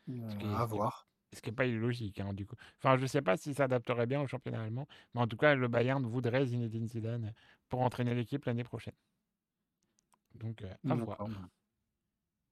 [0.08, 1.08] Qui est- à qui voir.
[1.36, 2.56] Ce qui n'est pas illogique, hein, du coup.
[2.78, 5.68] Enfin, je sais pas s'il s'adapterait bien au championnat allemand, mais en tout cas, le
[5.68, 7.34] Bayern voudrait Zinedine Zidane
[7.70, 8.94] pour entraîner l'équipe l'année prochaine.
[10.36, 11.28] Donc, euh, à voir.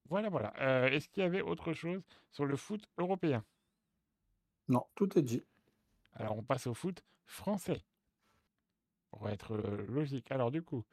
[0.08, 0.52] Voilà, voilà.
[0.60, 3.44] Euh, Est-ce qu'il y avait autre chose sur le foot européen?
[4.68, 5.42] Non, tout est dit.
[6.14, 7.82] Alors, on passe au foot français.
[9.10, 10.30] Pour être euh, logique.
[10.30, 10.84] Alors, du coup,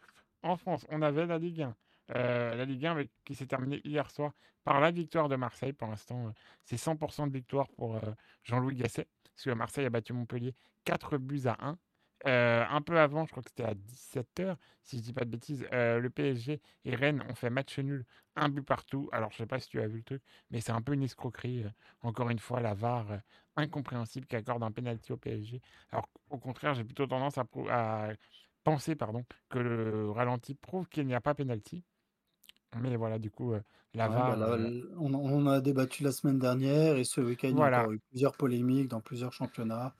[0.43, 1.75] en France, on avait la Ligue 1.
[2.15, 5.73] Euh, la Ligue 1 avec- qui s'est terminée hier soir par la victoire de Marseille.
[5.73, 6.31] Pour l'instant, euh,
[6.63, 8.11] c'est 100% de victoire pour euh,
[8.43, 9.07] Jean-Louis Gasset.
[9.33, 11.79] Parce que Marseille a battu Montpellier 4 buts à 1.
[12.27, 15.29] Euh, un peu avant, je crois que c'était à 17h, si je dis pas de
[15.31, 19.09] bêtises, le PSG et Rennes ont fait match nul, un but partout.
[19.11, 20.21] Alors, je sais pas si tu as vu le truc,
[20.51, 21.65] mais c'est un peu une escroquerie.
[22.01, 23.21] encore une fois, la VAR
[23.55, 25.61] incompréhensible qui accorde un penalty au PSG.
[25.91, 28.11] Alors, au contraire, j'ai plutôt tendance à, à
[28.63, 31.83] penser pardon, que le ralenti prouve qu'il n'y a pas penalty.
[32.75, 33.61] Mais voilà, du coup, euh,
[33.93, 34.23] la Ouais, VAR.
[34.23, 37.57] bah là, euh, l- on, on a débattu la semaine dernière et ce week-end, il
[37.57, 37.67] y a Voilà.
[37.67, 39.95] encore eu plusieurs polémiques dans plusieurs championnats,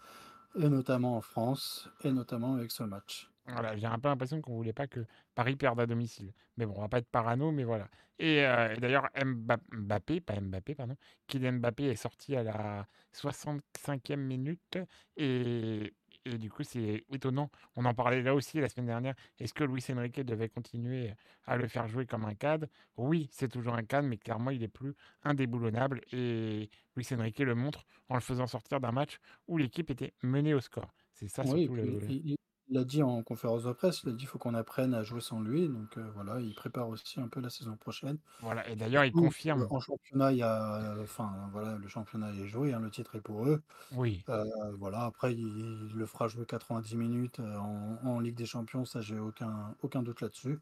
[0.56, 3.32] et notamment en France, et notamment avec ce match.
[3.48, 5.06] Voilà, j'ai un peu l'impression qu'on voulait pas que
[5.36, 6.34] Paris perde à domicile.
[6.58, 7.90] Mais bon, on va pas être parano, mais voilà.
[8.20, 10.96] Et, euh, et d'ailleurs, Mba- Mbappé, pas Mbappé, pardon,
[11.28, 14.78] Kylian Mbappé est sorti à la 65e minute.
[15.18, 15.94] Et,
[16.26, 17.50] et du coup, c'est étonnant.
[17.76, 19.16] On en parlait là aussi la semaine dernière.
[19.40, 21.14] Est-ce que Luis Enrique devait continuer
[21.46, 22.68] à le faire jouer comme un cadre?
[22.98, 26.02] Oui, c'est toujours un cadre, mais clairement, il est plus indéboulonnable.
[26.12, 30.54] Et Luis Enrique le montre en le faisant sortir d'un match où l'équipe était menée
[30.54, 30.94] au score.
[31.14, 32.36] C'est ça Oui, surtout le, puis le- il,
[32.72, 34.94] il- il a dit en conférence de presse, il a dit qu'il faut qu'on apprenne
[34.94, 35.68] à jouer sans lui.
[35.70, 38.18] Donc euh, voilà, il prépare aussi un peu la saison prochaine.
[38.40, 39.68] Voilà, et d'ailleurs, il confirme.
[39.70, 43.22] en championnat, il y a, enfin voilà, le championnat est joué, hein, le titre est
[43.22, 43.62] pour eux.
[43.96, 44.44] Oui, Euh,
[44.78, 48.86] voilà, après il, il le fera jouer 90 minutes euh, en, en Ligue des Champions,
[48.86, 50.60] ça j'ai aucun, aucun doute là-dessus.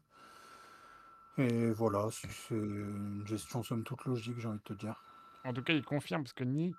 [1.38, 5.02] Et voilà, c'est c'est une gestion somme toute logique, j'ai envie de te dire.
[5.44, 6.78] en tout cas, il confirme parce que ni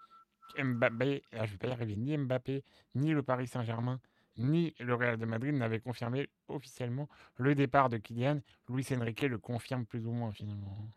[0.58, 2.64] Mbappé, ah, je vais pas y arriver, ni Mbappé,
[2.96, 4.02] ni le Paris Saint-Germain,
[4.38, 8.42] ni le Real de Madrid n'avaient confirmé officiellement le départ de Kylian.
[8.70, 10.90] Luis Enrique le confirme plus ou moins finalement.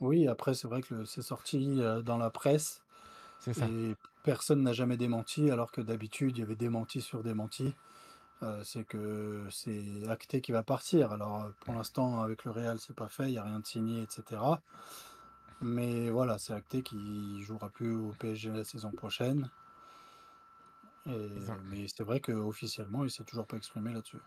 [0.00, 2.82] Oui, après c'est vrai que c'est sorti euh, dans la presse
[3.38, 3.70] C'est ça.
[3.70, 7.74] et personne n'a jamais démenti, alors que d'habitude il y avait démenti sur démenti.
[8.42, 11.12] Euh, c'est que c'est acté qu'il va partir.
[11.12, 13.66] Alors euh, pour l'instant avec le Real c'est pas fait, il n'y a rien de
[13.66, 14.42] signé, etc.
[15.60, 19.50] Mais voilà, c'est acté qu'il jouera plus au PSG la saison prochaine.
[21.06, 24.18] Ont- mais c'est vrai qu'officiellement il s'est toujours pas exprimé là-dessus.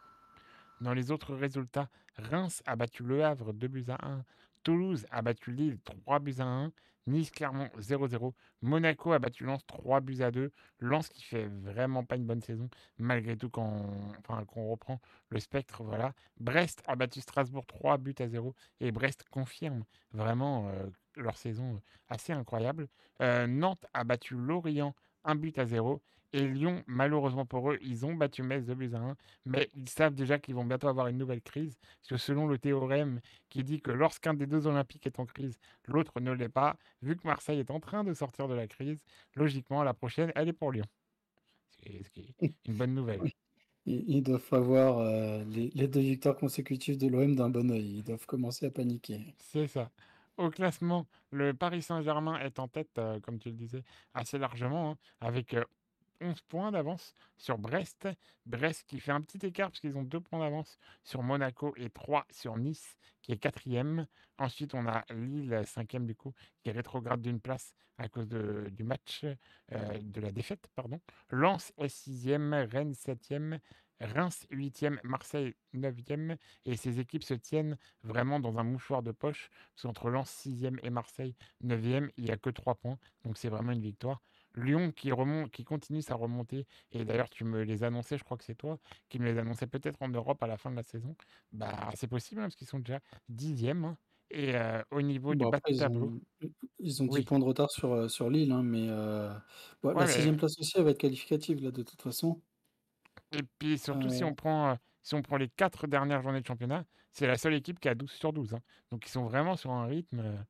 [0.82, 4.24] Dans les autres résultats, Reims a battu Le Havre 2 buts à 1.
[4.64, 6.72] Toulouse a battu Lille 3 buts à 1.
[7.08, 8.34] Nice Clermont 0-0.
[8.62, 10.52] Monaco a battu Lens 3 buts à 2.
[10.82, 15.00] Lens qui fait vraiment pas une bonne saison, malgré tout quand on, enfin, qu'on reprend
[15.30, 15.84] le spectre.
[15.84, 16.14] Voilà.
[16.40, 18.54] Brest a battu Strasbourg 3 buts à 0.
[18.82, 20.86] Et Brest confirme vraiment euh,
[21.16, 22.88] leur saison assez incroyable.
[23.22, 26.02] Euh, Nantes a battu Lorient 1 but à 0.
[26.34, 29.88] Et Lyon, malheureusement pour eux, ils ont battu Metz 2 buts à 1 mais ils
[29.88, 33.64] savent déjà qu'ils vont bientôt avoir une nouvelle crise, parce que selon le théorème qui
[33.64, 37.26] dit que lorsqu'un des deux Olympiques est en crise, l'autre ne l'est pas, vu que
[37.26, 39.00] Marseille est en train de sortir de la crise,
[39.36, 40.86] logiquement, la prochaine, elle est pour Lyon.
[41.82, 43.22] Ce qui est, une bonne nouvelle.
[43.86, 48.00] Ils, doivent avoir euh, les, les deux victoires consécutives de l'OM d'un bon oeil.
[48.00, 49.34] Ils doivent commencer à paniquer.
[49.38, 49.90] C'est ça.
[50.38, 54.92] Au classement, le Paris Saint-Germain est en tête, euh, comme tu le disais, assez largement,
[54.92, 55.64] hein, avec euh,
[56.22, 58.08] 11 points d'avance sur Brest.
[58.46, 61.90] Brest qui fait un petit écart parce qu'ils ont 2 points d'avance sur Monaco et
[61.90, 64.08] 3 sur Nice qui est quatrième.
[64.38, 68.84] Ensuite, on a Lille, cinquième du coup, qui rétrograde d'une place à cause de- du
[68.84, 69.26] match,
[69.72, 71.02] euh, de la défaite, pardon.
[71.30, 73.60] Lens est sixième, Rennes septième,
[74.00, 76.38] Reims huitième, Marseille neuvième.
[76.66, 80.80] Et ces équipes se tiennent vraiment dans un mouchoir de poche parce qu'entre Lens sixième
[80.84, 82.98] et Marseille neuvième, il n'y a que 3 points.
[83.24, 84.22] Donc c'est vraiment une victoire.
[84.56, 88.38] Lyon qui remonte, qui continue sa remontée, et d'ailleurs tu me les annonçais, je crois
[88.38, 88.80] que c'est toi,
[89.10, 91.16] qui me les annonçais peut-être en Europe à la fin de la saison,
[91.52, 93.86] bah c'est possible hein, parce qu'ils sont déjà dixièmes.
[93.86, 93.98] hein.
[94.30, 96.22] Et euh, au niveau du bas de ils tableau, ont,
[96.80, 99.34] ils ont 10 oui, points de retard sur, sur Lille, hein, mais euh,
[99.84, 102.42] bon, ouais, la mais sixième place aussi, elle va être qualificative, là, de toute façon.
[103.32, 106.46] et puis surtout si Euh, on prend, si on prend les quatre dernières journées de
[106.46, 108.54] championnat, c'est la seule équipe qui a 12 sur 12.
[108.54, 108.62] hein.
[108.92, 110.46] Donc ils sont vraiment sur un rythme,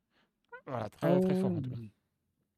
[0.68, 1.78] voilà, ah très très ouais, fort en tout cas.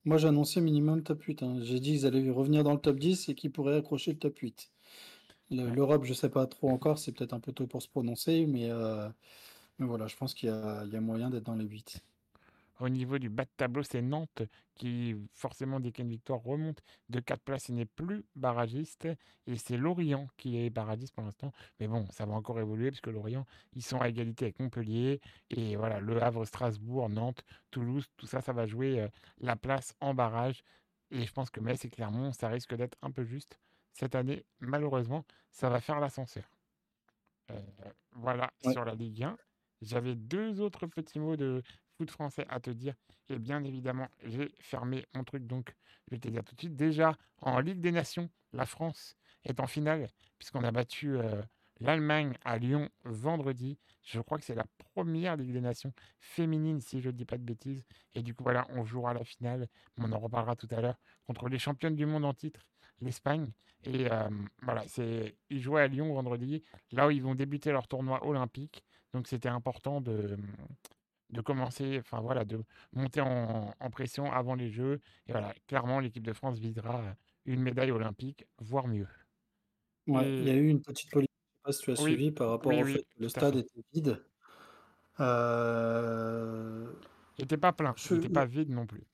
[0.09, 1.43] Moi, j'ai annoncé minimum top 8.
[1.43, 1.59] hein.
[1.61, 4.37] J'ai dit qu'ils allaient revenir dans le top 10 et qu'ils pourraient accrocher le top
[4.39, 4.71] 8.
[5.51, 5.71] Le- Ouais.
[5.75, 8.69] L'Europe, je sais pas trop encore, c'est peut-être un peu tôt pour se prononcer, mais,
[8.71, 9.09] euh,
[9.79, 12.01] mais voilà, je pense qu'il y a, il y a moyen d'être dans les 8.
[12.79, 14.41] Au niveau du bas de tableau, c'est Nantes
[14.75, 18.23] qui, forcément, dès qu'il y a une victoire, remonte de 4 places et n'est plus
[18.35, 19.07] barragiste.
[19.47, 21.51] Et c'est Lorient qui est barragiste pour l'instant.
[21.79, 25.19] Mais bon, ça va encore évoluer parce que Lorient, ils sont à égalité avec Montpellier.
[25.49, 29.07] Et voilà, Le Havre, Strasbourg, Nantes, Toulouse, tout ça, ça va jouer euh,
[29.39, 30.63] la place en barrage.
[31.11, 33.59] Et je pense que Metz et Clermont, ça risque d'être un peu juste.
[33.91, 36.49] Cette année, malheureusement, ça va faire l'ascenseur.
[37.51, 37.59] Euh,
[38.13, 38.71] voilà Ouais.
[38.71, 39.37] sur la Ligue 1.
[39.81, 41.61] J'avais deux autres petits mots de
[41.99, 42.95] foot français à te dire.
[43.27, 45.75] Et bien évidemment, j'ai fermé mon truc, donc
[46.07, 46.75] je vais te dire tout de suite.
[46.75, 50.07] Déjà, en Ligue des Nations, la France est en finale,
[50.37, 51.41] puisqu'on a battu euh,
[51.81, 53.77] l'Allemagne à Lyon vendredi.
[54.03, 57.37] Je crois que c'est la première Ligue des Nations féminine, si je ne dis pas
[57.37, 57.83] de bêtises.
[58.15, 59.67] Et du coup, voilà, on jouera la finale.
[59.97, 62.61] On en reparlera tout à l'heure contre les championnes du monde en titre,
[63.01, 63.51] l'Espagne.
[63.83, 64.29] Et euh,
[64.61, 68.85] voilà, c'est ils jouaient à Lyon vendredi, là où ils vont débuter leur tournoi olympique.
[69.13, 70.37] Donc c'était important de,
[71.29, 72.63] de commencer, enfin voilà, de
[72.93, 74.99] monter en, en pression avant les Jeux.
[75.27, 77.15] Et voilà, clairement, l'équipe de France visera
[77.45, 79.07] une médaille olympique, voire mieux.
[80.07, 82.11] Ouais, il y a eu une petite polémique, je sais pas si tu as oui,
[82.13, 84.25] suivi par rapport oui, au fait que le stade était vide.
[85.19, 86.91] Euh,
[87.37, 89.07] Il n'était pas plein, il n'était pas vide non plus.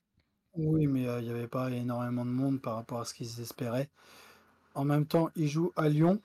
[0.54, 3.40] Oui, mais euh, il n'y avait pas énormément de monde par rapport à ce qu'ils
[3.40, 3.90] espéraient.
[4.74, 6.22] En même temps, ils jouent à Lyon.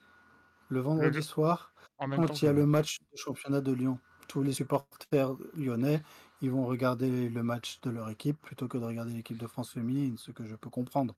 [0.70, 4.00] le vendredi soir, quand il y a le match de championnat de Lyon.
[4.32, 6.02] Tous les supporters lyonnais,
[6.42, 9.72] ils vont regarder le match de leur équipe plutôt que de regarder l'équipe de France
[9.72, 11.16] féminine, ce que je peux comprendre.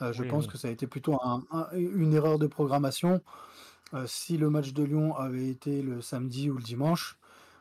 [0.00, 1.18] Euh, je pense que ça a été plutôt
[1.72, 3.20] une erreur de programmation.
[3.94, 7.18] Euh, si le match de Lyon avait été le samedi ou le dimanche,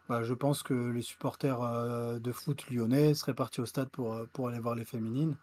[0.08, 4.15] bah, je pense que les supporters euh, de foot lyonnais seraient partis au stade pour,
[4.34, 5.36] pour aller voir les féminines.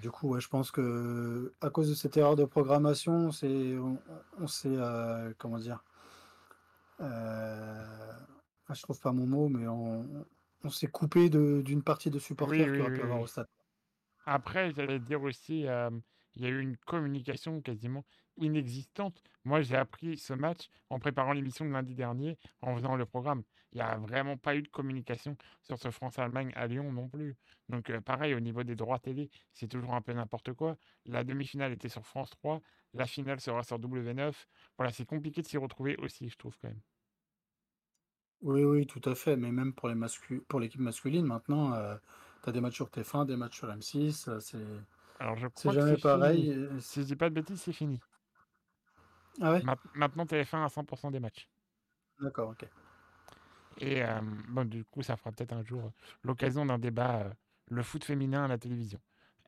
[0.00, 3.98] du coup, je pense que à cause de cette erreur de programmation, on,
[4.40, 4.78] on s'est
[5.38, 5.82] comment dire,
[7.02, 10.24] je trouve pas mon mot, mais on,
[10.70, 13.48] s'est coupé d'une partie de supporters qui auraient pu avoir au stade.
[14.24, 15.66] Après, j'allais dire aussi,
[16.34, 18.04] il y a eu une communication quasiment
[18.36, 19.22] inexistante.
[19.44, 23.42] Moi, j'ai appris ce match en préparant l'émission de lundi dernier, en faisant le programme.
[23.72, 27.36] Il n'y a vraiment pas eu de communication sur ce France-Allemagne à Lyon non plus.
[27.68, 30.76] Donc, pareil, au niveau des droits télé, c'est toujours un peu n'importe quoi.
[31.06, 32.60] La demi-finale était sur France 3,
[32.94, 34.34] la finale sera sur W9.
[34.76, 36.80] Voilà, c'est compliqué de s'y retrouver aussi, je trouve quand même.
[38.42, 39.36] Oui, oui, tout à fait.
[39.36, 39.94] Mais même pour les
[40.48, 41.72] pour l'équipe masculine, maintenant,
[42.42, 44.40] tu as des matchs sur TF1, des matchs sur M6.
[44.40, 44.58] c'est
[45.18, 46.58] Alors, je crois jamais pareil.
[46.80, 48.00] Si je dis pas de bêtises, c'est fini.
[49.40, 49.62] Ah ouais?
[49.94, 51.48] Maintenant, TF1 à 100% des matchs.
[52.20, 52.68] D'accord, ok.
[53.78, 54.02] Et
[54.48, 57.30] bon, du coup, ça fera peut-être un jour l'occasion d'un débat,
[57.70, 59.00] le foot féminin à la télévision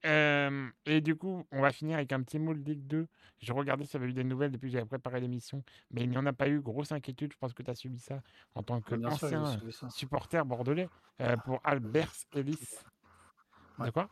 [0.04, 3.06] et du coup, on va finir avec un petit mot de Ligue 2.
[3.40, 6.10] Je regardais s'il y avait eu des nouvelles depuis que j'avais préparé l'émission, mais il
[6.10, 6.60] n'y en a pas eu.
[6.60, 8.22] Grosse inquiétude, je pense que tu as subi ça
[8.54, 9.44] en tant qu'ancien
[9.88, 10.88] supporter bordelais
[11.44, 12.76] pour Albert Ellis.
[13.78, 14.08] De quoi?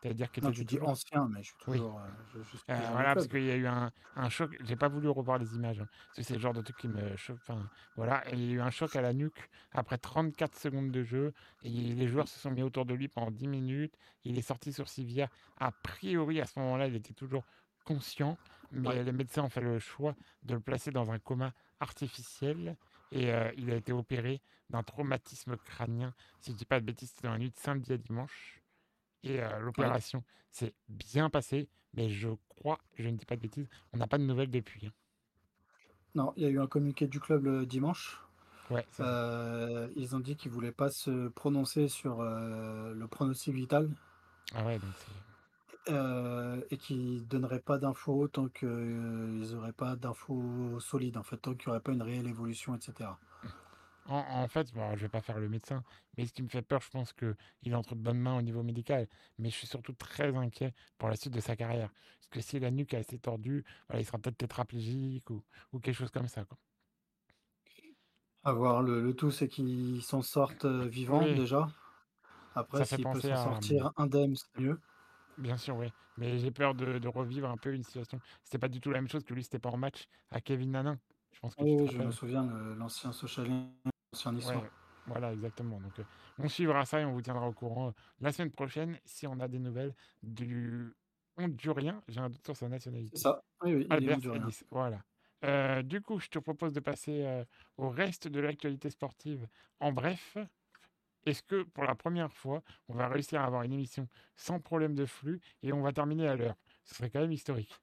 [0.00, 2.00] C'est-à-dire que non, tu dis ancien, mais je suis toujours.
[2.00, 4.56] Euh, euh, voilà, parce qu'il y a eu un, un choc.
[4.60, 5.80] J'ai pas voulu revoir les images.
[5.80, 7.38] Hein, c'est le genre de truc qui me choque.
[7.42, 11.02] Enfin, voilà, il y a eu un choc à la nuque après 34 secondes de
[11.02, 11.32] jeu.
[11.64, 13.94] Et les joueurs se sont mis autour de lui pendant 10 minutes.
[14.24, 15.28] Il est sorti sur civière.
[15.58, 17.44] A priori, à ce moment-là, il était toujours
[17.84, 18.38] conscient.
[18.70, 22.76] Mais les médecins ont fait le choix de le placer dans un coma artificiel.
[23.10, 26.14] Et euh, il a été opéré d'un traumatisme crânien.
[26.40, 28.62] Si je dis pas de bêtises, c'était dans la nuit de samedi à dimanche.
[29.24, 33.98] Et l'opération s'est bien passée, mais je crois, je ne dis pas de bêtises, on
[33.98, 34.86] n'a pas de nouvelles depuis.
[34.86, 34.92] Hein.
[36.14, 38.20] Non, il y a eu un communiqué du club le dimanche.
[38.70, 38.86] Ouais,
[39.96, 43.90] ils ont dit qu'ils ne voulaient pas se prononcer sur le pronostic vital.
[44.54, 44.90] Ah ouais, donc
[46.70, 51.54] et qu'ils ne donneraient pas d'infos tant qu'ils n'auraient pas d'infos solides, en fait, tant
[51.54, 53.08] qu'il n'y aurait pas une réelle évolution, etc.
[54.10, 55.84] En, fait, bon, je vais pas faire le médecin,
[56.16, 58.42] mais ce qui me fait peur, je pense qu'il est entre de bonnes mains au
[58.42, 59.06] niveau médical.
[59.38, 61.90] Mais je suis surtout très inquiet pour la suite de sa carrière.
[61.90, 65.42] Parce que si la nuque est assez tordue, il sera peut-être tétraplégique ou,
[65.72, 66.44] ou, quelque chose comme ça.
[66.46, 66.56] Quoi.
[68.44, 71.68] À voir, le, tout, c'est qu'il s'en sorte euh, vivant déjà.
[72.54, 74.80] Après, s'il peut s'en sortir indemne, c'est mieux.
[75.36, 75.92] Bien sûr, oui.
[76.16, 78.18] Mais j'ai peur de, revivre un peu une situation.
[78.42, 80.70] C'était pas du tout la même chose que lui, c'était pas en match à Kevin
[80.70, 80.98] Nanin.
[81.30, 82.44] Je pense que oui, je me souviens,
[82.76, 83.12] l'ancien
[85.06, 85.80] Voilà, exactement.
[85.80, 86.04] Donc, euh,
[86.38, 89.40] on suivra ça et on vous tiendra au courant euh, la semaine prochaine si on
[89.40, 90.94] a des nouvelles du
[91.36, 92.02] Hondurien.
[92.08, 93.16] J'ai un doute sur sa nationalité.
[93.16, 93.42] C'est ça.
[93.62, 94.18] Oui, oui, Albert
[94.70, 95.02] Voilà.
[95.44, 97.44] Euh, du coup, je te propose de passer
[97.76, 99.46] au reste de l'actualité sportive.
[99.80, 100.36] En bref,
[101.26, 104.94] est-ce que pour la première fois, on va réussir à avoir une émission sans problème
[104.94, 106.56] de flux et on va terminer à l'heure?
[106.84, 107.80] Ce serait quand même historique.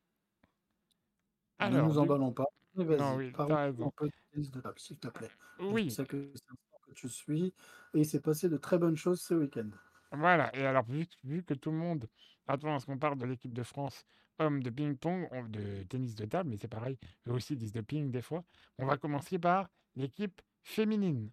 [1.59, 2.45] Alors, ne nous emballons pas.
[2.77, 5.31] Non, oui, un peu de table, s'il te plaît.
[5.59, 5.88] Oui.
[5.88, 7.53] Que c'est un sport que tu suis
[7.93, 9.69] et il s'est passé de très bonnes choses ce week-end.
[10.11, 12.07] Voilà, et alors vu, vu que tout le monde
[12.47, 14.05] attend à ce qu'on parle de l'équipe de France
[14.39, 18.11] homme de ping-pong, de tennis de table, mais c'est pareil, eux aussi disent de ping
[18.11, 18.43] des fois,
[18.77, 21.31] on va commencer par l'équipe féminine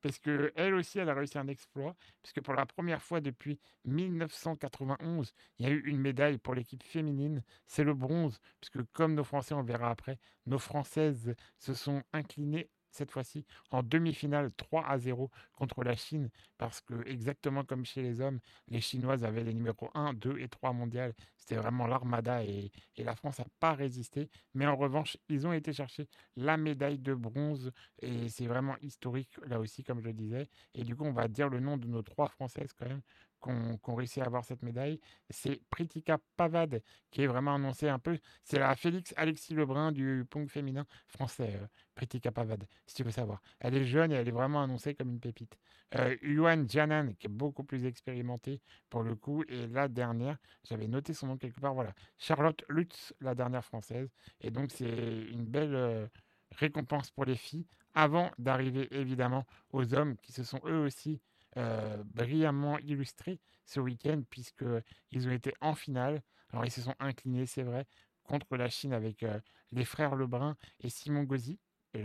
[0.00, 5.32] parce qu'elle aussi, elle a réussi un exploit, puisque pour la première fois depuis 1991,
[5.58, 9.24] il y a eu une médaille pour l'équipe féminine, c'est le bronze, puisque comme nos
[9.24, 14.98] Français, on verra après, nos Françaises se sont inclinées cette fois-ci en demi-finale 3 à
[14.98, 19.54] 0 contre la Chine, parce que exactement comme chez les hommes, les Chinoises avaient les
[19.54, 21.14] numéros 1, 2 et 3 mondiales.
[21.36, 24.28] C'était vraiment l'armada et, la France n'a pas résisté.
[24.54, 29.30] Mais en revanche, ils ont été chercher la médaille de bronze et c'est vraiment historique
[29.46, 30.48] là aussi, comme je le disais.
[30.74, 33.02] Et du coup, on va dire le nom de nos trois Françaises quand même
[33.40, 38.18] qu'on réussit à avoir cette médaille, c'est Pritika Pavad, qui est vraiment annoncé un peu.
[38.44, 43.10] C'est la Félix Alexis Lebrun du pong féminin français, euh, Pritika Pavad, si tu veux
[43.10, 43.42] savoir.
[43.58, 45.58] Elle est jeune et elle est vraiment annoncée comme une pépite.
[45.96, 48.60] Euh, Yuan Janan, qui est beaucoup plus expérimentée
[48.90, 53.12] pour le coup, et la dernière, j'avais noté son nom quelque part, voilà, Charlotte Lutz,
[53.20, 54.08] la dernière française.
[54.40, 56.06] Et donc, c'est une belle euh,
[56.52, 61.20] récompense pour les filles, avant d'arriver évidemment aux hommes qui se sont eux aussi
[61.56, 66.22] euh, brillamment illustré ce week-end, puisqu'ils ont été en finale.
[66.50, 67.86] Alors, ils se sont inclinés, c'est vrai,
[68.24, 69.24] contre la Chine avec
[69.72, 71.60] les frères Lebrun et Simon Gauzy.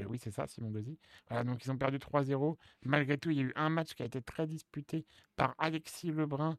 [0.07, 0.99] oui, c'est ça, Simon Gauzy.
[1.27, 2.55] Voilà, donc ils ont perdu 3-0.
[2.83, 6.11] Malgré tout, il y a eu un match qui a été très disputé par Alexis
[6.11, 6.57] Lebrun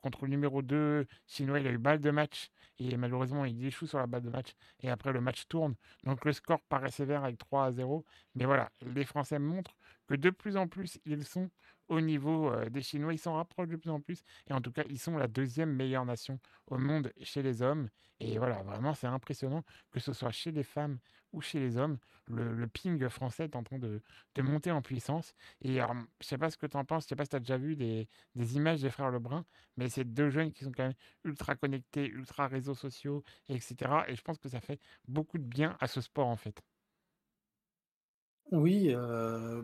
[0.00, 1.60] contre le numéro 2 chinois.
[1.60, 4.54] Il a eu balle de match et malheureusement, il échoue sur la balle de match.
[4.80, 5.74] Et après, le match tourne.
[6.04, 8.04] Donc le score paraît sévère avec 3 0.
[8.34, 9.76] Mais voilà, les Français montrent
[10.06, 11.50] que de plus en plus, ils sont
[11.88, 13.12] au niveau des Chinois.
[13.12, 14.22] Ils s'en rapprochent de plus en plus.
[14.48, 17.88] Et en tout cas, ils sont la deuxième meilleure nation au monde chez les hommes.
[18.20, 20.98] Et voilà, vraiment, c'est impressionnant que ce soit chez les femmes
[21.32, 21.98] ou chez les hommes.
[22.28, 24.02] Le, ping français est en train de,
[24.38, 25.34] monter en puissance.
[25.60, 27.04] Et alors, je sais pas ce que tu en penses.
[27.04, 28.08] Je sais pas si tu as déjà vu des,
[28.56, 29.44] images des frères Lebrun.
[29.76, 33.76] Mais c'est deux jeunes qui sont quand même ultra connectés, ultra réseaux sociaux, etc.
[34.08, 36.62] Et je pense que ça fait beaucoup de bien à ce sport, en fait.
[38.52, 38.94] Oui,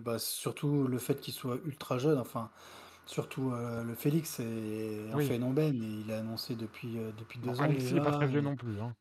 [0.01, 2.51] bah, surtout le fait qu'il soit ultra jeune, enfin,
[3.07, 8.01] surtout, le Félix est un phénomène et il a annoncé depuis, depuis deux ans Alexis
[8.01, 8.95] pas très vieux non plus, hein.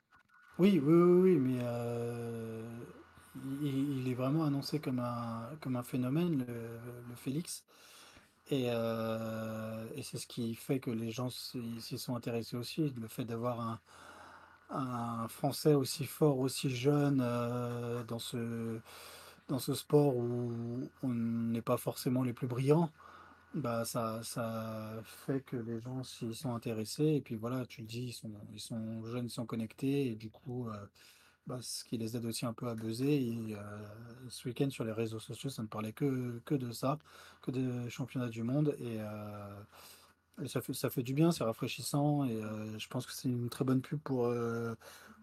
[0.58, 1.60] Oui, oui, oui, oui, mais
[3.36, 7.64] il est vraiment annoncé comme un comme un phénomène, le Félix.
[8.50, 13.26] Et et c'est ce qui fait que les gens s'y sont intéressés aussi, le fait
[13.26, 13.82] d'avoir un
[14.70, 17.18] un Français aussi fort, aussi jeune,
[18.08, 18.82] dans ce
[19.52, 22.89] dans ce sport où on n'est pas forcément les plus brillants,
[23.54, 27.16] bah ça, ça fait que les gens s'y sont intéressés.
[27.16, 28.18] Et puis voilà, tu le dis,
[28.54, 30.08] ils sont, jeunes, ils sont connectés.
[30.08, 30.86] Et du coup, euh,
[31.47, 33.14] bah, ce qui les aide aussi un peu à buzzer.
[33.14, 33.60] Et euh,
[34.30, 36.97] ce week-end, sur les réseaux sociaux, ça ne parlait que, que de ça,
[37.41, 38.74] que des championnats du monde.
[38.80, 42.24] Et, euh, ça fait, ça fait du bien, c'est rafraîchissant.
[42.24, 42.41] Et
[42.78, 44.34] je pense que c'est une très bonne pub pour,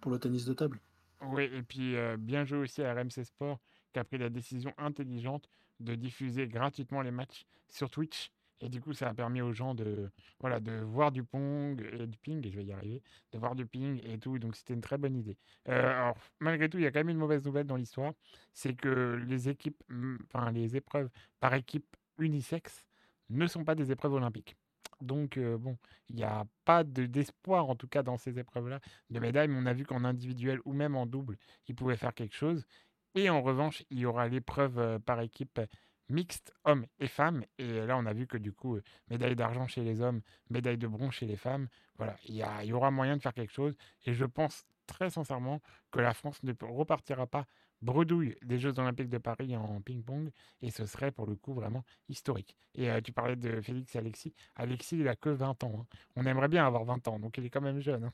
[0.02, 0.78] pour le tennis de table.
[1.22, 3.58] Oui, et puis bien joué aussi à RMC Sport
[3.92, 5.48] qui a pris la décision intelligente
[5.80, 8.30] de diffuser gratuitement les matchs sur Twitch.
[8.60, 10.10] Et du coup, ça a permis aux gens de,
[10.40, 13.54] voilà, de voir du pong et du ping, et je vais y arriver, de voir
[13.54, 14.38] du ping et tout.
[14.38, 15.36] Donc, c'était une très bonne idée.
[15.68, 18.14] Euh, alors, malgré tout, il y a quand même une mauvaise nouvelle dans l'histoire.
[18.52, 19.80] C'est que les équipes,
[20.24, 21.08] enfin, les épreuves
[21.38, 22.84] par équipe unisexe
[23.30, 24.56] ne sont pas des épreuves olympiques.
[25.00, 25.78] Donc, euh, bon,
[26.08, 28.80] il n'y a pas d'espoir, en tout cas, dans ces épreuves-là,
[29.10, 29.46] de médailles.
[29.46, 31.36] Mais on a vu qu'en individuel ou même en double,
[31.68, 32.66] ils pouvaient faire quelque chose.
[33.14, 35.60] Et en revanche, il y aura l'épreuve par équipe
[36.08, 37.44] mixte hommes et femmes.
[37.58, 38.78] Et là, on a vu que du coup,
[39.10, 41.68] médaille d'argent chez les hommes, médaille de bronze chez les femmes.
[41.96, 43.74] Voilà, il y, aura moyen de faire quelque chose.
[44.06, 47.46] Et je pense très sincèrement que la France ne repartira pas
[47.80, 50.30] bredouille des Jeux Olympiques de Paris en ping-pong.
[50.62, 52.56] Et ce serait pour le coup vraiment historique.
[52.74, 54.34] Et tu parlais de Félix et Alexis.
[54.56, 55.80] Alexis, il a que 20 ans.
[55.80, 55.86] Hein.
[56.16, 58.04] On aimerait bien avoir 20 ans, donc il est quand même jeune.
[58.04, 58.12] Hein.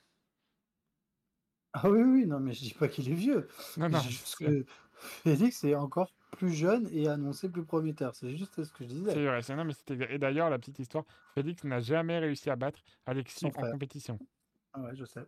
[1.76, 3.48] Ah oui, oui, non, mais je dis pas qu'il est vieux.
[3.76, 3.98] Non, non,
[4.38, 4.64] que
[4.94, 8.14] Félix est encore plus jeune et annoncé plus prometteur.
[8.14, 9.12] C'est juste ce que je disais.
[9.12, 9.74] C'est vrai, c'est non, mais
[10.08, 11.04] Et d'ailleurs, la petite histoire,
[11.34, 14.18] Félix n'a jamais réussi à battre Alexis en compétition.
[14.72, 15.26] Ah ouais, je sais.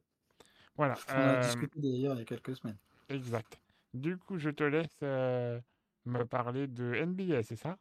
[0.76, 0.94] Voilà.
[1.08, 2.76] On a euh, discuté d'ailleurs il y a quelques semaines.
[3.08, 3.60] Exact.
[3.92, 5.60] Du coup, je te laisse euh,
[6.04, 7.76] me parler de NBA, c'est ça?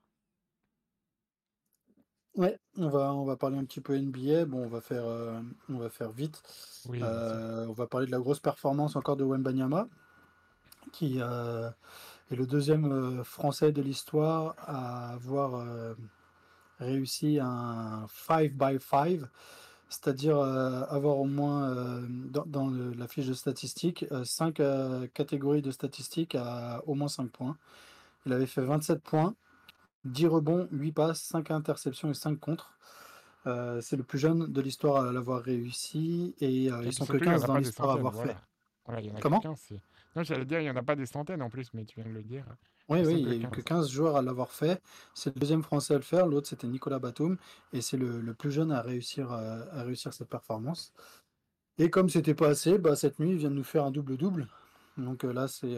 [2.37, 4.45] Ouais, on va, on va parler un petit peu NBA.
[4.45, 6.41] Bon, on va faire, euh, on va faire vite.
[6.91, 9.87] Euh, on va parler de la grosse performance encore de Wembanyama,
[10.91, 11.69] qui euh,
[12.31, 15.65] est le deuxième Français de l'histoire à avoir
[16.79, 19.21] réussi un 5 by 5,
[19.87, 24.61] c'est-à-dire avoir au moins dans, la fiche de statistiques 5
[25.13, 27.57] catégories de statistiques à au moins 5 points.
[28.25, 29.35] Il avait fait 27 points,
[30.05, 32.77] 10 rebonds, 8 passes, 5 interceptions et 5 contre.
[33.47, 37.17] Euh, c'est le plus jeune de l'histoire à l'avoir réussi et euh, ils sont que
[37.17, 38.35] 15 dans l'histoire à avoir fait.
[39.21, 39.41] Comment?
[40.15, 42.09] Non, j'allais dire, il n'y en a pas des centaines en plus, mais tu viens
[42.09, 42.45] de le dire.
[42.87, 44.81] Oui, oui, il n'y a eu que 15 joueurs à l'avoir fait.
[45.13, 47.37] C'est le deuxième français à le faire, l'autre c'était Nicolas Batum,
[47.73, 50.93] et c'est le, plus jeune à réussir, euh, à, réussir cette performance.
[51.77, 54.47] Et comme c'était pas assez, bah, cette nuit il vient de nous faire un double-double.
[54.97, 55.75] Donc là, c'est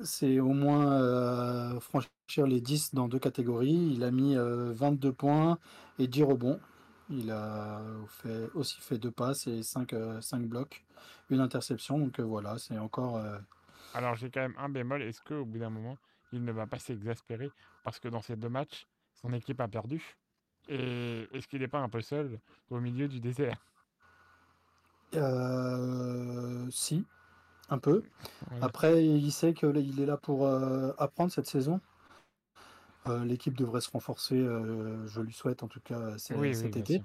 [0.00, 3.92] c'est au moins euh, franchir les 10 dans deux catégories.
[3.94, 5.58] Il a mis 22 euh, points
[5.98, 6.60] et 10 rebonds.
[7.10, 10.84] Il a fait, aussi fait deux passes et 5, 5 euh, blocs,
[11.30, 11.98] une interception.
[11.98, 13.22] Donc voilà, c'est encore.
[13.94, 15.02] Alors j'ai quand même un bémol.
[15.02, 15.98] Est-ce qu'au bout d'un moment,
[16.32, 17.50] il ne va pas s'exaspérer
[17.84, 18.86] parce que dans ces deux matchs,
[19.20, 20.16] son équipe a perdu?
[20.68, 22.38] Et est-ce qu'il n'est pas un peu seul
[22.70, 23.58] au milieu du désert?
[26.70, 27.04] Si,
[27.72, 28.02] un peu.
[28.60, 31.80] Après, il sait qu'il est là pour euh, apprendre cette saison.
[33.08, 37.02] Euh, l'équipe devrait se renforcer, euh, je lui souhaite en tout cas cet été.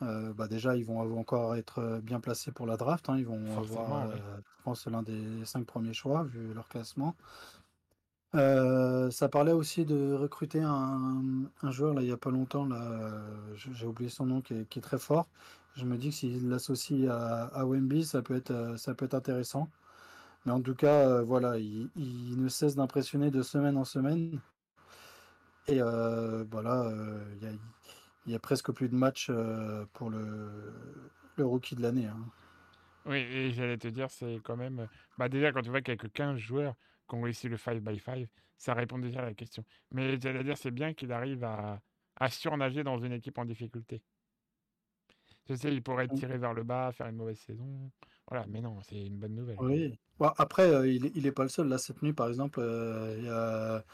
[0.00, 3.08] bah déjà, ils vont encore être bien placés pour la draft.
[3.08, 3.18] Hein.
[3.18, 7.14] Ils vont avoir, je pense, l'un des cinq premiers choix vu leur classement.
[8.32, 13.10] ça parlait aussi de recruter un, joueur là il y a pas longtemps là,
[13.56, 15.26] j'ai oublié son nom qui est, qui est très fort.
[15.76, 19.14] Je me dis que s'il l'associe à, Wemby, ça peut être, euh, ça peut être
[19.14, 19.68] intéressant.
[20.46, 24.40] Mais en tout cas, euh, voilà, il, ne cesse d'impressionner de semaine en semaine.
[25.66, 27.58] Et euh, voilà, euh, il
[28.26, 30.50] il y a presque plus de matchs euh, pour le,
[31.38, 32.06] rookie de l'année.
[32.06, 32.16] hein.
[33.06, 34.80] Oui, et j'allais te dire, c'est quand même.
[34.80, 34.86] euh,
[35.18, 36.74] Bah déjà, quand tu vois qu'il n'y a que 15 joueurs
[37.08, 39.64] qui ont réussi le 5 by 5 ça répond déjà à la question.
[39.90, 41.80] Mais j'allais dire, c'est bien qu'il arrive à
[42.30, 44.00] surnager dans une équipe en difficulté.
[45.48, 47.90] Je sais, il pourrait être tiré vers le bas, faire une mauvaise saison.
[48.30, 49.58] Voilà, mais non, c'est une bonne nouvelle.
[49.58, 49.94] Oui.
[50.18, 51.68] Bon, après, euh, il, il est pas le seul.
[51.68, 53.84] Là, cette nuit, par exemple, euh, il y a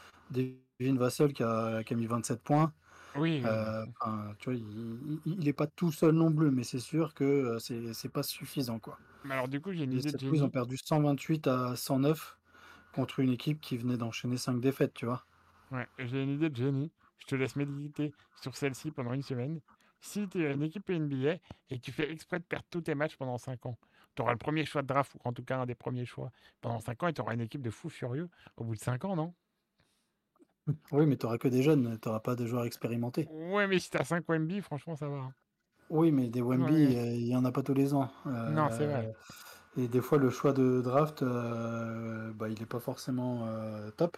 [0.79, 2.73] Devin Vassell qui a, qui a mis 27 points.
[3.15, 3.85] Oui, Euh,
[4.39, 7.57] tu vois, il, il, il est pas tout seul non plus, mais c'est sûr que
[7.59, 8.97] c'est c'est pas suffisant, quoi.
[9.23, 12.39] mais alors du coup, j'ai une idée cette ils ont perdu 128 à 109
[12.93, 15.25] contre une équipe qui venait d'enchaîner 5 défaites, tu vois.
[15.71, 16.91] Ouais, j'ai une idée de génie.
[17.17, 19.61] Je te laisse méditer sur celle-ci pendant une semaine.
[20.01, 21.33] Si tu es une équipe NBA
[21.69, 23.77] et que tu fais exprès de perdre tous tes matchs pendant 5 ans,
[24.15, 26.31] tu auras le premier choix de draft, ou en tout cas un des premiers choix,
[26.61, 29.05] pendant 5 ans, et tu auras une équipe de fous furieux au bout de 5
[29.05, 29.33] ans, non?
[30.91, 33.27] Oui, mais tu n'auras que des jeunes, tu n'auras pas de joueurs expérimentés.
[33.27, 35.17] Ouais, mais si tu as 5 Wemby, franchement, ça va.
[35.17, 35.35] hein.
[35.89, 36.95] Oui, mais des Wemby, Ouais.
[36.95, 38.09] euh, il n'y en a pas tous les ans.
[38.45, 39.03] Non, c'est vrai.
[39.03, 39.11] Euh,
[39.77, 43.47] et des fois, le choix de draft, euh, bah, il n'est pas forcément
[43.97, 44.17] top.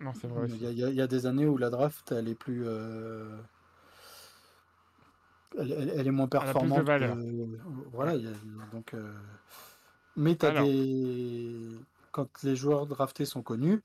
[0.00, 2.34] Non, c'est vrai Il y, a- y y des années où la draft, elle est
[2.34, 3.36] plus, euh,
[5.58, 6.82] elle, elle- elle est moins Elle a plus de performante.
[6.82, 7.20] valeur.
[7.22, 7.58] que-
[7.92, 8.16] voilà, Ouais.
[8.16, 8.32] il y a-
[8.72, 8.94] donc.
[8.94, 9.12] euh,
[10.16, 13.82] Mais t'as Alors, des, quand les joueurs draftés sont connus,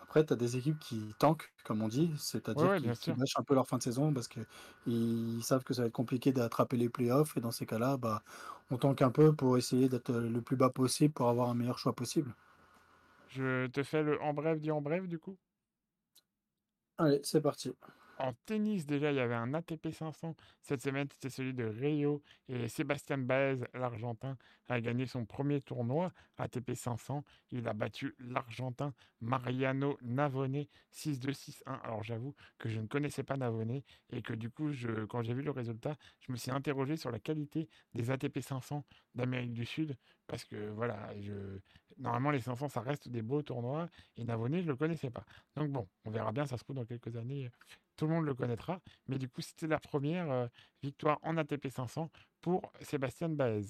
[0.00, 2.12] après, tu as des équipes qui tankent, comme on dit,
[2.54, 3.14] ouais, c'est-à-dire ouais, qui, bien qui sûr.
[3.14, 6.32] bâchent un peu leur fin de saison parce qu'ils savent que ça va être compliqué
[6.32, 7.36] d'attraper les playoffs.
[7.36, 8.22] Et dans ces cas-là, bah,
[8.70, 11.78] on tank un peu pour essayer d'être le plus bas possible pour avoir un meilleur
[11.78, 12.34] choix possible.
[13.26, 15.38] Je te fais le en bref du en bref, du coup?
[16.98, 17.72] Allez, c'est parti.
[18.18, 20.36] En tennis, déjà, il y avait un ATP 500.
[20.60, 22.22] Cette semaine, c'était celui de Rio.
[22.48, 24.36] Et Sébastien Baez, l'Argentin,
[24.68, 27.24] a gagné son premier tournoi ATP 500.
[27.50, 31.80] Il a battu l'Argentin Mariano Navone 6-2, 6-1.
[31.82, 34.70] Alors, j'avoue que je ne connaissais pas Navone et que du coup,
[35.08, 38.84] quand j'ai vu le résultat, je me suis interrogé sur la qualité des ATP 500
[39.14, 39.96] d'Amérique du Sud.
[40.26, 41.32] Parce que voilà, je...
[41.98, 43.88] normalement, les 500, ça reste des beaux tournois.
[44.16, 45.24] Et Navone, je ne le connaissais pas.
[45.56, 47.50] Donc bon, on verra bien, ça se trouve dans quelques années
[47.96, 48.80] tout le monde le connaîtra.
[49.08, 50.46] Mais du coup, c'était la première euh,
[50.82, 53.66] victoire en ATP 500 pour Sébastien Baez.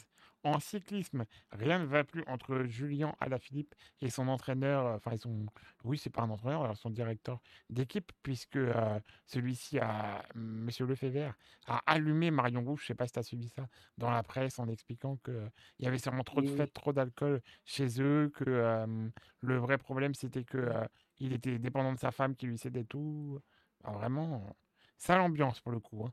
[0.47, 5.47] En cyclisme, rien ne va plus entre Julien Alaphilippe et son entraîneur, euh, enfin, son,
[5.84, 7.40] oui, c'est pas un entraîneur, alors son directeur
[7.70, 11.32] d'équipe, puisque euh, celui-ci a, Monsieur Lefebvre,
[11.66, 14.59] a allumé Marion Rouge, je sais pas si tu as suivi ça, dans la presse
[14.59, 19.09] en expliquant qu'il y avait sûrement trop de fêtes, trop d'alcool chez eux, que euh,
[19.40, 20.84] le vrai problème c'était que euh,
[21.18, 23.40] il était dépendant de sa femme qui lui cédait tout.
[23.84, 24.53] Vraiment, euh,
[24.99, 26.05] sale ambiance pour le coup.
[26.07, 26.12] hein.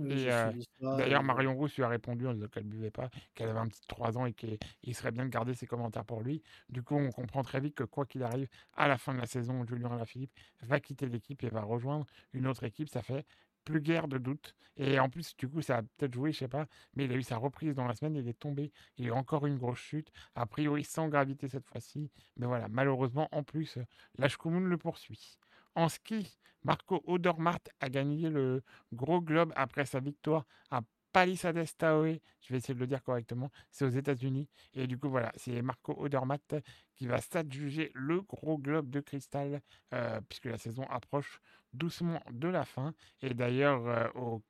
[0.00, 3.68] Euh, d'ailleurs, Marion Rousse lui a répondu en disant qu'elle buvait pas, qu'elle avait un
[3.68, 4.58] petit 3 ans et qu'il
[4.94, 6.42] serait bien de garder ses commentaires pour lui.
[6.68, 9.26] Du coup, on comprend très vite que quoi qu'il arrive, à la fin de la
[9.26, 10.32] saison, Julien Alaphilippe
[10.62, 12.88] va quitter l'équipe et va rejoindre une autre équipe.
[12.88, 13.24] Ça fait
[13.64, 14.54] plus guère de doute.
[14.76, 17.14] Et en plus, du coup, ça a peut-être joué, je sais pas, mais il a
[17.16, 19.78] eu sa reprise dans la semaine, il est tombé, il a eu encore une grosse
[19.78, 22.10] chute, a priori sans gravité cette fois-ci.
[22.36, 23.84] Mais voilà, malheureusement, en plus, euh,
[24.18, 25.38] la Shkumun le poursuit.
[25.74, 28.62] En ski, Marco Odermatt a gagné le
[28.92, 30.80] gros globe après sa victoire à
[31.12, 32.18] Palisades Taoe.
[32.40, 33.50] Je vais essayer de le dire correctement.
[33.70, 34.48] C'est aux États-Unis.
[34.74, 36.56] Et du coup, voilà, c'est Marco Odermatt
[36.96, 39.60] qui va s'adjuger le gros globe de cristal,
[39.92, 41.40] euh, puisque la saison approche
[41.72, 42.94] doucement de la fin.
[43.20, 44.42] Et d'ailleurs, euh, au,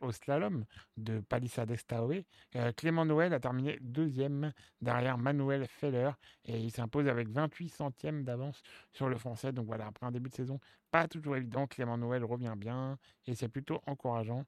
[0.00, 0.64] au slalom
[0.96, 2.24] de Palisades Taoe,
[2.56, 6.10] euh, Clément Noël a terminé deuxième derrière Manuel Feller.
[6.44, 8.62] Et il s'impose avec 28 centièmes d'avance
[8.92, 9.52] sur le français.
[9.52, 10.60] Donc voilà, après un début de saison
[10.92, 14.44] pas toujours évident, Clément Noël revient bien et c'est plutôt encourageant.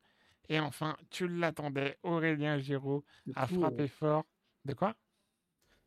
[0.51, 3.03] Et enfin, tu l'attendais, Aurélien Giraud
[3.35, 3.61] a fou.
[3.61, 3.89] frappé euh.
[3.89, 4.25] fort.
[4.67, 4.95] De quoi?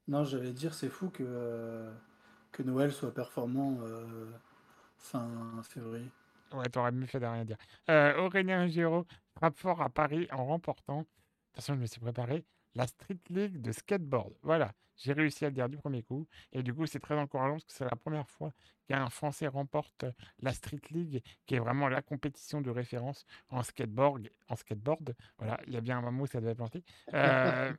[0.07, 1.93] Non, j'allais dire, c'est fou que, euh,
[2.51, 4.31] que Noël soit performant euh,
[4.97, 5.29] fin
[5.63, 6.09] février.
[6.53, 7.57] Ouais, t'aurais mieux fait de rien dire.
[7.89, 9.05] Euh, Aurélien Giraud
[9.37, 11.05] frappe fort à Paris en remportant,
[11.53, 14.33] attention, je me suis préparé, la Street League de skateboard.
[14.41, 16.27] Voilà, j'ai réussi à le dire du premier coup.
[16.51, 18.51] Et du coup, c'est très encourageant parce que c'est la première fois
[18.87, 20.05] qu'un Français remporte
[20.39, 24.27] la Street League, qui est vraiment la compétition de référence en skateboard.
[25.37, 26.83] Voilà, il y a bien un moment où ça devait planter.
[27.13, 27.71] Euh,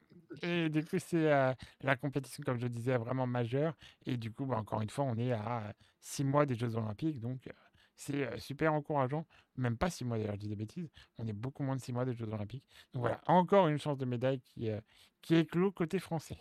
[0.43, 3.75] et du coup, c'est euh, la compétition, comme je disais, vraiment majeure.
[4.07, 7.19] Et du coup, bah, encore une fois, on est à six mois des Jeux Olympiques.
[7.19, 7.53] Donc, euh,
[7.99, 9.27] c'est super encourageant.
[9.57, 10.89] Même pas six mois d'ailleurs, je dis des bêtises.
[11.19, 12.65] On est beaucoup moins de six mois des Jeux Olympiques.
[12.95, 14.81] Donc voilà, encore une chance de médaille qui, euh,
[15.21, 16.39] qui est clos côté français.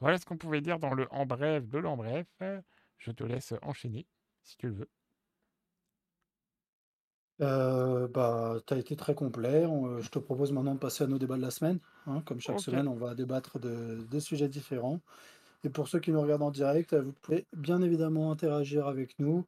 [0.00, 2.26] Voilà ce qu'on pouvait dire dans le en bref de l'en bref.
[2.98, 4.06] Je te laisse enchaîner
[4.42, 4.90] si tu le veux.
[7.38, 9.66] Bah, tu as été très complet.
[9.66, 12.22] On, je te propose maintenant de passer à nos débats de la semaine, hein.
[12.22, 15.00] Comme chaque semaine, on va débattre de de sujets différents
[15.66, 19.44] et pour ceux qui nous regardent en direct, vous pouvez bien évidemment interagir avec nous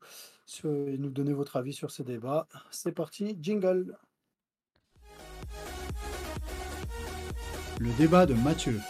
[0.46, 2.48] sur et nous donner votre avis sur ces débats.
[2.72, 3.96] C'est parti, jingle!
[7.78, 8.80] Le débat de Mathieu.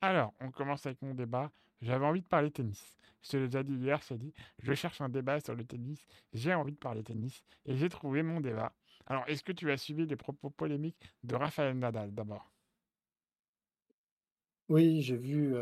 [0.00, 1.52] Alors, on commence avec mon débat.
[1.82, 2.84] J'avais envie de parler tennis.
[3.22, 5.64] Je te l'ai déjà dit hier, je t'ai dit, je cherche un débat sur le
[5.64, 6.04] tennis.
[6.32, 8.72] J'ai envie de parler tennis et j'ai trouvé mon débat.
[9.06, 12.51] Alors, est-ce que tu as suivi les propos polémiques de Rafael Nadal d'abord?
[14.72, 15.54] Oui, j'ai vu,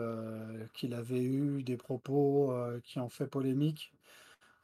[0.73, 2.55] qu'il avait eu des propos,
[2.85, 3.93] qui ont fait polémique,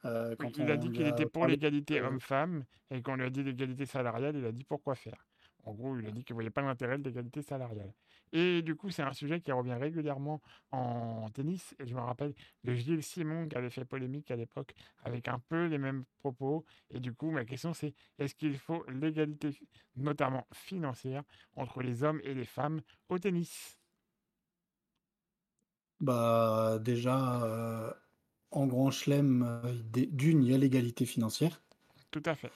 [0.05, 2.65] heu, Oui, quand il a on dit lui qu'il a était pour parlé l'égalité homme-femme
[2.91, 5.25] et quand on lui a dit l'égalité salariale, il a dit pourquoi faire.
[5.63, 7.93] En gros, il a dit qu'il ne voyait pas l'intérêt de l'égalité salariale.
[8.31, 10.41] Et du coup, c'est un sujet qui revient régulièrement
[10.71, 11.75] en tennis.
[11.79, 12.33] Et je me rappelle
[12.63, 14.73] de Gilles Simon qui avait fait polémique à l'époque
[15.03, 16.65] avec un peu les mêmes propos.
[16.89, 19.49] Et du coup, ma question c'est est-ce qu'il faut l'égalité,
[19.95, 21.23] notamment financière,
[21.55, 23.76] entre les hommes et les femmes au tennis?
[25.99, 27.93] Bah, déjà, heu,
[28.51, 31.61] en grand chelem, dé d'une, il y a l'égalité financière.
[32.11, 32.51] Tout à fait.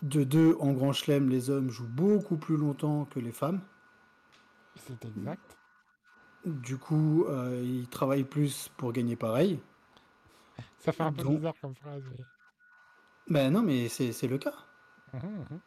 [0.00, 3.60] De 2, en grand chelem, les hommes jouent beaucoup plus longtemps que les femmes.
[4.76, 5.58] C'est exact.
[6.46, 9.60] Du coup, heu, ils travaillent plus pour gagner pareil.
[10.78, 12.24] Ça fait un peu Donc bizarre comme phrase, mais
[13.28, 14.54] ben non, mais c'est c'est le cas.
[15.12, 15.60] Mmh mh, mmh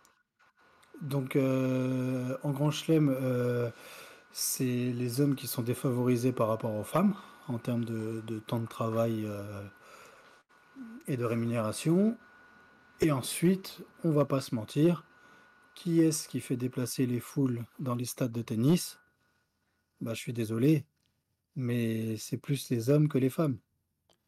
[1.01, 3.09] Donc, en grand chelem,
[4.31, 7.15] c'est les hommes qui sont défavorisés par rapport aux femmes,
[7.47, 9.69] en termes de temps de travail, heu
[11.07, 12.17] et de rémunération
[13.01, 15.05] et ensuite, on va pas se mentir,
[15.75, 18.99] qui est-ce qui fait déplacer les foules dans les stades de tennis?
[20.01, 20.85] Bah, je suis désolé,
[21.55, 23.59] mais c'est plus les hommes que les femmes.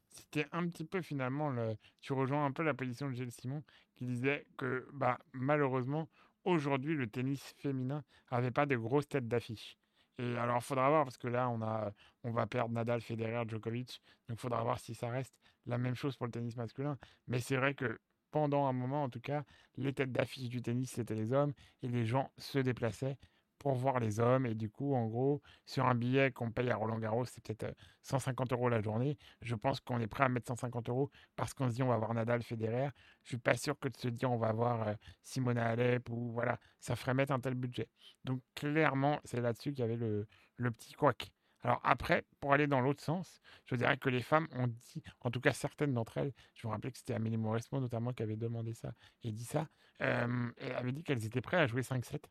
[0.09, 3.63] C'était un petit peu finalement le tu rejoins un peu la position de Gilles Simon
[3.95, 6.09] qui disait que, bah, malheureusement,
[6.45, 9.77] aujourd'hui, le tennis féminin avait pas de grosses têtes d'affiche.
[10.17, 11.91] Et alors, il faudra voir parce que là, on a,
[12.23, 15.35] on va perdre Nadal, Federer, Djokovic, donc il faudra voir si ça reste
[15.65, 16.97] la même chose pour le tennis masculin.
[17.27, 17.99] Mais c'est vrai que
[18.31, 19.43] pendant un moment, en tout cas,
[19.75, 23.17] les têtes d'affiche du tennis, c'était les hommes et les gens se déplaçaient
[23.61, 24.47] pour voir les hommes.
[24.47, 27.63] Et du coup, en gros, sur un billet qu'on paye à Roland Garros, c'est peut-être
[27.63, 29.19] euh, 150 euros la journée.
[29.43, 31.97] Je pense qu'on est prêt à mettre 150 euros parce qu'on se dit on va
[31.97, 32.89] voir Nadal, Federer.
[33.23, 36.31] Je suis pas sûr que de se dire on va voir euh, Simona Alep ou
[36.31, 37.87] voilà, ça ferait mettre un tel budget.
[38.23, 40.27] Donc clairement, c'est là-dessus qu'il y avait le,
[40.71, 41.31] petit couac.
[41.61, 45.29] Alors après, pour aller dans l'autre sens, je dirais que les femmes ont dit, en
[45.29, 48.37] tout cas certaines d'entre elles, je me rappelais que c'était Amélie Mauresmo notamment qui avait
[48.37, 49.67] demandé ça et dit ça,
[50.01, 52.23] euh, elle avait dit qu'elles étaient prêtes à jouer 5-7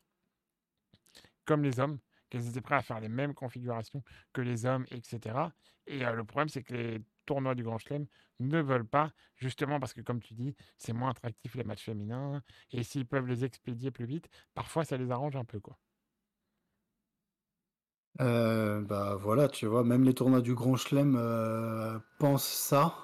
[1.51, 1.99] comme les hommes,
[2.29, 5.53] qu'elles étaient prêtes à faire les mêmes configurations que les hommes, etc.
[5.87, 8.07] Et euh, le problème, c'est que les tournois du Grand Chelem
[8.39, 12.41] ne veulent pas, justement parce que, comme tu dis, c'est moins attractif les matchs féminins,
[12.71, 15.77] et s'ils peuvent les expédier plus vite, parfois ça les arrange un peu, quoi.
[18.19, 19.83] Heu, bah, voilà, tu vois?
[19.83, 22.95] Même les tournois du Grand Chelem, heu, pensent ça,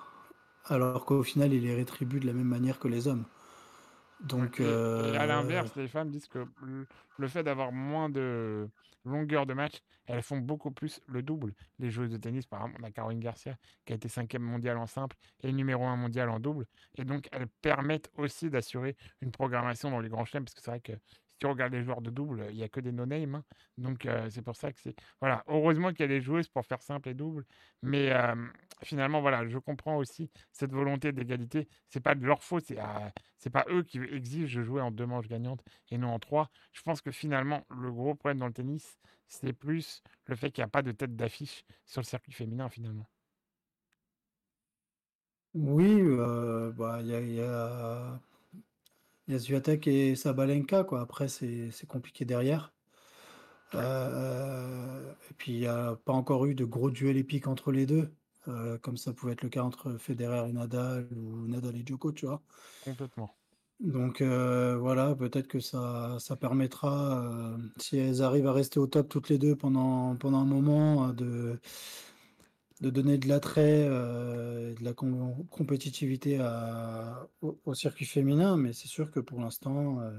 [0.65, 3.25] alors qu'au final, ils les rétribuent de la même manière que les hommes.
[4.19, 6.87] Donc, et à heu l'inverse, les femmes disent que le,
[7.17, 8.69] le fait d'avoir moins de
[9.05, 11.53] longueur de match, elles font beaucoup plus le double.
[11.79, 14.77] Les joueuses de tennis, par exemple, on a Caroline Garcia qui a été cinquième mondiale
[14.77, 16.65] en simple et numéro un mondial en double.
[16.95, 20.71] Et donc, elles permettent aussi d'assurer une programmation dans les grands chelems, parce que c'est
[20.71, 20.93] vrai que
[21.37, 23.35] si tu regardes les joueurs de double, il n'y a que des no-name.
[23.35, 23.43] hein.
[23.77, 24.95] Donc, euh, c'est pour ça que c'est...
[25.21, 27.45] Voilà, heureusement qu'il y a des joueuses pour faire simple et double.
[27.83, 28.35] Mais euh,
[28.83, 31.67] finalement, voilà, je comprends aussi cette volonté d'égalité.
[31.89, 32.77] C'est pas de leur faute, c'est
[33.37, 36.49] c'est pas eux qui exigent de jouer en deux manches gagnantes et non en trois.
[36.73, 40.61] Je pense que finalement, le gros problème dans le tennis, c'est plus le fait qu'il
[40.63, 43.07] n'y a pas de tête d'affiche sur le circuit féminin finalement.
[45.55, 46.01] oui,
[46.77, 48.19] bah, il y a il y a
[49.27, 49.39] il y a
[49.87, 51.01] et Sabalenka, quoi.
[51.01, 52.73] Après, c'est c'est compliqué derrière.
[53.73, 57.71] Ouais, Heu et puis, il y a pas encore eu de gros duels épiques entre
[57.71, 58.15] les 2,
[58.47, 62.11] heu, comme ça pouvait être le cas entre Federer et Nadal ou Nadal et Djoko,
[62.11, 62.43] tu vois?
[62.79, 63.37] complètement.
[63.79, 69.07] Donc heu, voilà, peut-être que ça ça permettra, si elles arrivent à rester au top
[69.07, 71.59] toutes les 2 pendant pendant un moment, de
[72.81, 78.73] de donner de l'attrait, et de la com compétitivité à au au circuit féminin, mais
[78.73, 80.13] c'est sûr que pour l'instant, heu,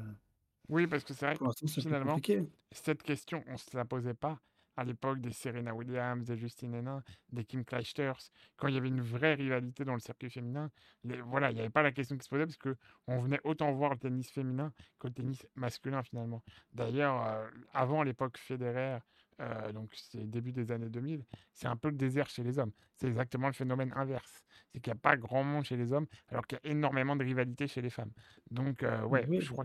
[0.68, 1.44] Oui, parce que c'est vrai que
[1.80, 2.42] finalement, compliqué.
[2.72, 4.38] cette question, on ne se la posait pas
[4.76, 8.18] à l'époque des Serena Williams, des Justine Henin, des Kim Clijsters,
[8.56, 10.70] quand il y avait une vraie rivalité dans le circuit féminin.
[11.02, 12.76] les- voilà, il n'y avait pas la question qui se posait parce que
[13.08, 16.44] on venait autant voir le tennis féminin que le tennis masculin finalement.
[16.72, 18.98] D'ailleurs, euh, avant l'époque Federer,
[19.40, 22.72] euh, donc c'est début des années 2000, c'est un peu le désert chez les hommes.
[22.96, 24.42] C'est exactement le phénomène inverse.
[24.72, 27.14] C'est qu'il n'y a pas grand monde chez les hommes, alors qu'il y a énormément
[27.14, 28.10] de rivalité chez les femmes.
[28.50, 29.64] Donc, euh, ouais, Oui, je crois.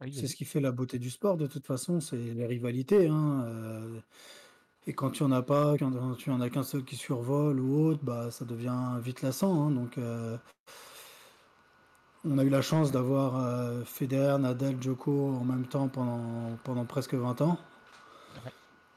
[0.00, 3.08] Oui, c'est ce qui fait la beauté du sport de toute façon, c'est les rivalités,
[3.08, 4.00] hein, euh,
[4.86, 7.84] et quand tu en as pas, quand tu en as qu'un seul qui survole ou
[7.84, 9.98] autre, bah ça devient vite lassant, hein, donc
[12.24, 17.14] on a eu la chance d'avoir Federer, Nadal, Djoko en même temps pendant, pendant presque
[17.14, 17.58] 20 ans.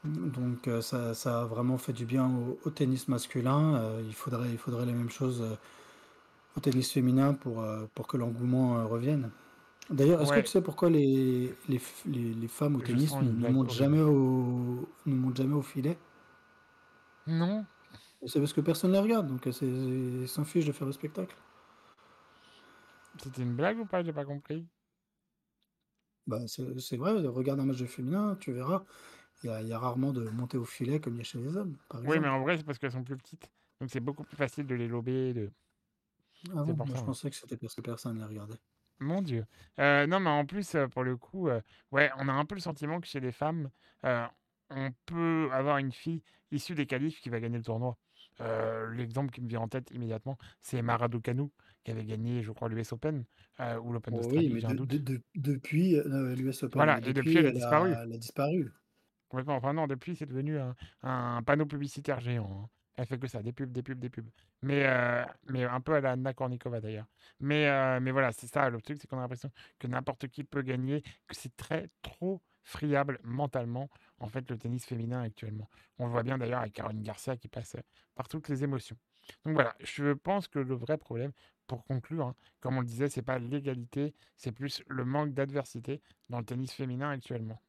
[0.03, 3.75] Donc euh, ça, ça a vraiment fait du bien au, au tennis masculin.
[3.75, 5.55] Euh, il faudrait, il faudrait la même chose euh,
[6.57, 7.63] au tennis féminin pour,
[7.95, 9.29] pour que l'engouement revienne.
[9.89, 13.31] D'ailleurs, est-ce que tu sais pourquoi les, les, les- les femmes au je tennis ne,
[13.31, 15.97] montent jamais au, ne montent jamais au filet?
[17.39, 17.67] Non,
[18.25, 21.35] C'est parce que personne ne les regarde, donc ils s'en fichent de faire le spectacle.
[23.21, 24.03] c'était une blague ou pas?
[24.03, 24.67] J'ai pas compris.
[26.27, 28.83] Bah, c'est vrai, regarde un match de féminin, tu verras,
[29.43, 31.23] il y a, il y a rarement de montée au filet comme il y a
[31.23, 33.49] chez les hommes, par Oui, mais en vrai, c'est parce qu'elles sont plus petites.
[33.79, 35.33] Donc c'est beaucoup plus facile de les lober.
[35.33, 35.49] De...
[36.55, 36.93] Ah bon, moi ça.
[36.95, 37.05] je hein.
[37.05, 38.57] pensais que c'était parce que personne ne les regardait.
[38.99, 39.45] Mon Dieu.
[39.79, 41.59] Euh, non, mais en plus, euh, pour le coup, euh,
[41.91, 43.71] ouais, on a un peu le sentiment que chez les femmes,
[44.05, 44.25] euh,
[44.69, 46.21] on peut avoir une fille
[46.51, 47.97] issue des qualifs qui va gagner le tournoi.
[48.93, 51.49] L'exemple qui me vient en tête immédiatement, c'est Mara Ducanu,
[51.83, 53.23] qui avait gagné, je crois, l'US Open
[53.83, 55.03] ou l'Open Oh oui, d'Australie, mais j'ai un de, de- doute.
[55.03, 55.95] de- depuis
[56.35, 57.91] l'US Open, Voilà, mais et depuis, depuis elle a disparu.
[57.91, 58.71] elle a disparu.
[59.31, 59.55] Complètement.
[59.55, 60.59] Enfin, non, depuis, c'est devenu
[61.03, 62.63] un, panneau publicitaire géant.
[62.65, 62.69] hein.
[62.97, 64.29] Elle fait que ça, des pubs, des pubs, des pubs.
[64.61, 65.23] Mais, euh,
[65.69, 67.07] un peu à la Anna Kournikova d'ailleurs.
[67.39, 68.69] Mais, euh, mais voilà, c'est ça.
[68.69, 72.41] Le truc, c'est qu'on a l'impression que n'importe qui peut gagner, que c'est très, trop
[72.63, 75.69] friable mentalement, en fait, le tennis féminin actuellement.
[75.97, 77.81] On le voit bien d'ailleurs avec Caroline Garcia qui passe euh,
[78.15, 78.97] par toutes les émotions.
[79.45, 81.31] Donc voilà, je pense que le vrai problème,
[81.67, 86.01] pour conclure, hein, comme on le disait, c'est pas l'égalité, c'est plus le manque d'adversité
[86.29, 87.61] dans le tennis féminin actuellement.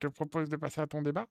[0.00, 1.26] Je te propose de passer à ton débat?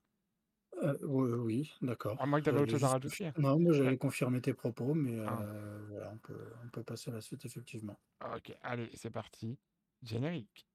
[0.82, 2.20] Euh, oui, d'accord.
[2.20, 3.30] À moins que tu avais autre chose à rajouter.
[3.30, 6.82] confi- Non, moi j'allais confirmer tes propos, mais Ah, euh, voilà, on peut, on peut
[6.82, 7.98] passer à la suite, effectivement.
[8.36, 9.58] ok, allez, c'est parti.
[10.02, 10.66] Générique.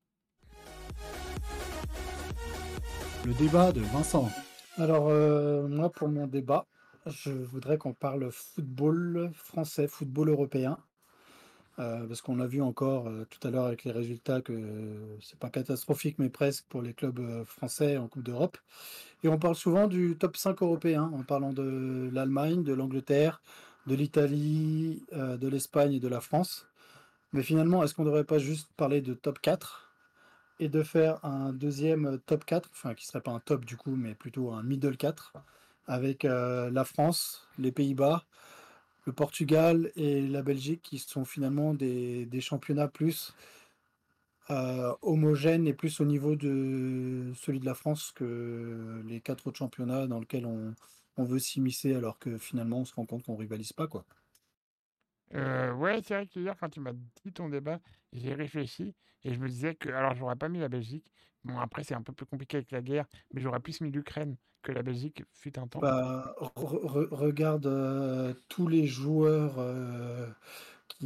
[3.25, 4.27] Le débat de Vincent.
[4.77, 6.65] Alors, euh, moi, pour mon débat,
[7.05, 10.79] je voudrais qu'on parle football français, football européen.
[11.79, 15.17] Euh, parce qu'on a vu encore euh, tout à l'heure avec les résultats que euh,
[15.21, 18.57] c'est pas catastrophique, mais presque pour les clubs euh, français en Coupe d'Europe.
[19.23, 23.41] Et on parle souvent du top 5 européen, en parlant de l'Allemagne, de l'Angleterre,
[23.87, 26.67] de l'Italie, de l'Espagne et de la France.
[27.31, 29.93] Mais finalement, est-ce qu'on ne devrait pas juste parler de top 4
[30.59, 33.95] et de faire un deuxième top 4, enfin qui serait pas un top du coup,
[33.95, 35.33] mais plutôt un middle 4,
[35.87, 38.25] avec la France, les Pays-Bas,
[39.05, 43.33] le Portugal et la Belgique, qui sont finalement des, des championnats plus
[44.49, 49.57] euh, homogènes et plus au niveau de celui de la France que les quatre autres
[49.57, 50.75] championnats dans lesquels on,
[51.17, 54.05] on veut s'immiscer, alors que finalement on se rend compte qu'on rivalise pas, quoi.
[55.33, 57.79] Euh, ouais, c'est vrai qu'hier, quand tu m'as dit ton débat,
[58.11, 61.11] j'ai réfléchi et je me disais que, alors, j'aurais pas mis la Belgique.
[61.43, 64.37] Bon, après, c'est un peu plus compliqué avec la guerre, mais j'aurais plus mis l'Ukraine
[64.61, 65.79] que la Belgique fut un temps.
[65.81, 70.27] Bah, re- re- regarde euh, tous les joueurs euh,
[70.87, 71.05] qui,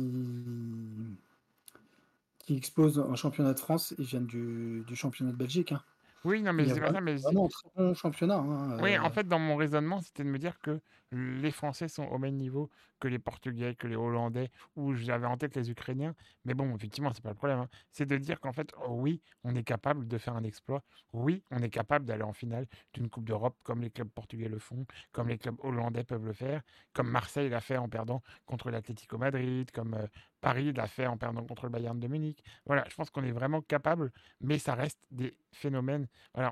[2.39, 5.71] qui explosent en championnat de France, ils viennent du, du championnat de Belgique.
[5.71, 5.83] hein.
[6.23, 8.37] Oui, non, mais c'est pas vra- ça, mais vraiment un très bon championnat.
[8.37, 10.79] hein, Oui, en euh, fait, dans mon raisonnement, c'était de me dire que
[11.11, 15.37] les Français sont au même niveau que les Portugais, que les Hollandais, ou j'avais en
[15.37, 16.15] tête les Ukrainiens.
[16.45, 17.59] Mais bon, effectivement, c'est pas le problème.
[17.59, 17.69] hein.
[17.91, 20.83] C'est de dire qu'en fait, oui, on est capable de faire un exploit.
[21.13, 24.59] Oui, on est capable d'aller en finale d'une Coupe d'Europe comme les clubs portugais le
[24.59, 26.61] font, comme les clubs hollandais peuvent le faire,
[26.93, 30.07] comme Marseille l'a fait en perdant contre l'Atlético Madrid, comme euh,
[30.41, 32.43] Paris l'a fait en perdant contre le Bayern de Munich.
[32.65, 36.07] Voilà, je pense qu'on est vraiment capable, mais ça reste des phénomènes.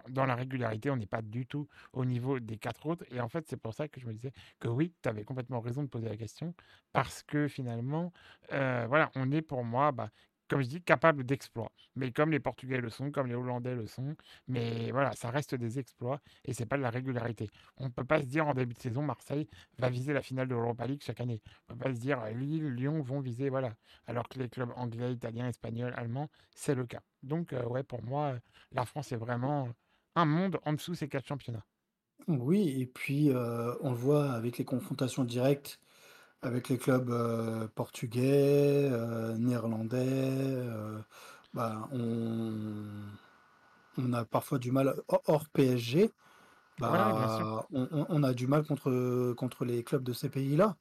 [0.09, 3.05] Dans la régularité, on n'est pas du tout au niveau des quatre autres.
[3.11, 5.59] Et en fait, c'est pour ça que je me disais que oui, tu avais complètement
[5.59, 6.53] raison de poser la question,
[6.93, 8.11] parce que finalement,
[8.53, 10.09] euh, voilà, on est pour moi, bah,
[10.47, 11.71] comme je dis, capable d'exploits.
[11.95, 14.15] Mais comme les Portugais le sont, comme les Hollandais le sont,
[14.47, 17.49] mais voilà, ça reste des exploits et c'est pas de la régularité.
[17.77, 20.47] On ne peut pas se dire en début de saison, Marseille va viser la finale
[20.47, 21.41] de l'Europa League chaque année.
[21.69, 23.75] On ne peut pas se dire Lille, Lyon vont viser, voilà.
[24.07, 27.01] Alors que les clubs anglais, italiens, espagnols, allemands, c'est le cas.
[27.23, 28.35] Donc, euh, ouais, pour moi,
[28.71, 29.69] la France est vraiment
[30.15, 31.65] un monde en dessous de ces quatre championnats.
[32.27, 33.29] Oui, et puis
[33.81, 35.79] on le voit avec les confrontations directes
[36.41, 37.11] avec les clubs
[37.75, 38.89] portugais,
[39.39, 40.67] néerlandais.
[41.53, 42.85] bah, on,
[43.97, 46.11] on a parfois du mal, hors hors PSG,
[46.87, 47.47] Ouais, bien sûr.
[47.47, 50.77] bah, on, on- on a du mal contre, contre les clubs de ces pays-là.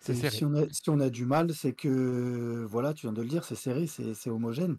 [0.00, 0.40] C'est Et serré.
[0.40, 3.28] si on a, si on a du mal, c'est que, voilà, tu viens de le
[3.28, 4.78] dire, c'est serré, c'est c'est homogène.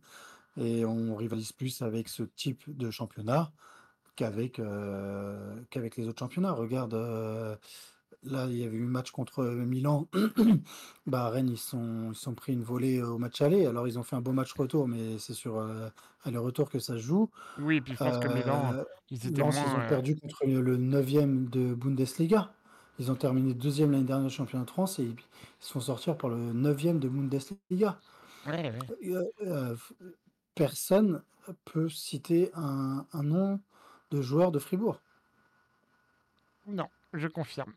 [0.57, 3.53] Et on rivalise plus avec ce type de championnat
[4.17, 4.61] qu'avec
[5.69, 6.51] qu'avec les autres championnats.
[6.53, 6.93] Regarde,
[8.23, 10.09] là, il y avait eu un match contre Milan.
[11.07, 13.65] bah, Rennes, ils sont, ils sont pris une volée au match aller.
[13.65, 15.59] Alors, ils ont fait un beau match retour, mais c'est sur
[16.23, 17.29] aller-retour que ça se joue.
[17.57, 18.75] Oui, puis je pense que Milan,
[19.09, 19.75] ils étaient Lens, ils moins.
[19.75, 22.55] ont euh, perdu contre le 9e de Bundesliga.
[22.99, 25.15] Ils ont terminé deuxième l'année dernière au championnat de France et ils
[25.59, 27.99] se font sortir par le 9e de Bundesliga.
[28.45, 28.97] Ouais, ouais.
[29.03, 29.75] Euh, euh,
[30.55, 31.23] personne
[31.65, 33.61] peut citer un, un nom
[34.11, 35.01] de joueur de Fribourg.
[36.67, 37.73] Non, je confirme.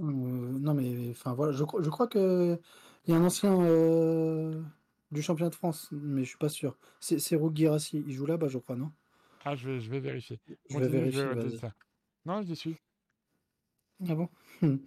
[0.00, 2.58] Euh, non, mais enfin voilà, je, crois- je crois que
[3.06, 4.62] il y a un ancien euh,
[5.10, 6.76] du championnat de France, mais je suis pas sûr.
[7.00, 8.92] C'est Guirassi, il joue là-bas, je crois, non?
[9.44, 10.38] Ah, je vais, je vais vérifier.
[10.68, 11.72] Je vais vérifier, je ça.
[12.24, 12.76] Non, j'y suis.
[14.08, 14.28] Ah bon?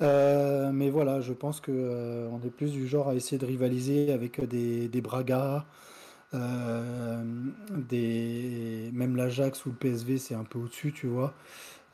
[0.00, 4.12] Euh, mais voilà, je pense que on est plus du genre à essayer de rivaliser
[4.12, 5.66] avec des, des Braga,
[6.32, 7.60] des
[8.92, 11.34] même l'Ajax ou le PSV, c'est un peu au-dessus, tu vois.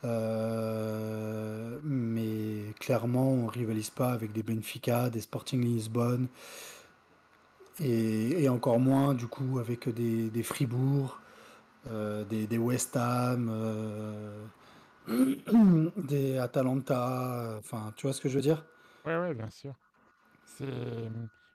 [0.05, 6.27] Euh, mais clairement, on rivalise pas avec des Benfica, des Sporting Lisbonne,
[7.81, 11.19] et, encore moins du coup avec des, des Fribourg,
[11.89, 14.45] euh, des, des West Ham, euh,
[15.97, 18.65] des Atalanta, enfin, tu vois ce que je veux dire?
[19.05, 19.73] Ouais, ouais, bien sûr.
[20.45, 20.65] C'est,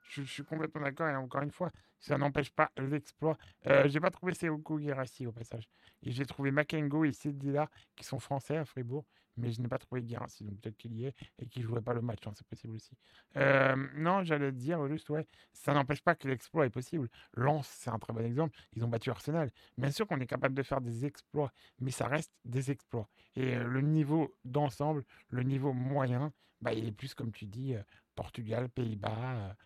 [0.09, 1.71] je, je suis complètement d'accord et encore une fois,
[2.05, 3.39] ça n'empêche pas l'exploit.
[3.67, 5.69] Euh, j'ai pas trouvé Seoko Guirassy au passage.
[6.03, 9.07] Et j'ai trouvé Makengo et Sedila qui sont français à Fribourg,
[9.39, 11.95] mais je n'ai pas trouvé Guirassy, donc peut-être qu'il y est et qu'il jouait pas
[11.95, 12.91] le match, hein, c'est possible aussi.
[13.37, 17.09] Euh, non, j'allais dire juste, ouais, ça n'empêche pas que l'exploit est possible.
[17.33, 18.55] Lens, c'est un très bon exemple.
[18.75, 19.51] Ils ont battu Arsenal.
[19.79, 23.09] Bien sûr qu'on est capable de faire des exploits, mais ça reste des exploits.
[23.35, 27.75] Et euh, le niveau d'ensemble, le niveau moyen, bah, il est plus, comme tu dis,
[27.75, 27.83] euh,
[28.15, 29.57] Portugal, Pays-Bas.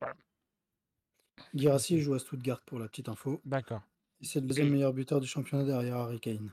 [0.00, 0.14] voilà.
[1.54, 3.40] Guirassy C'est- joue à Stuttgart pour la petite info.
[3.44, 3.82] D'accord.
[4.20, 6.52] C'est le deuxième Et, meilleur buteur du championnat derrière Harry Kane.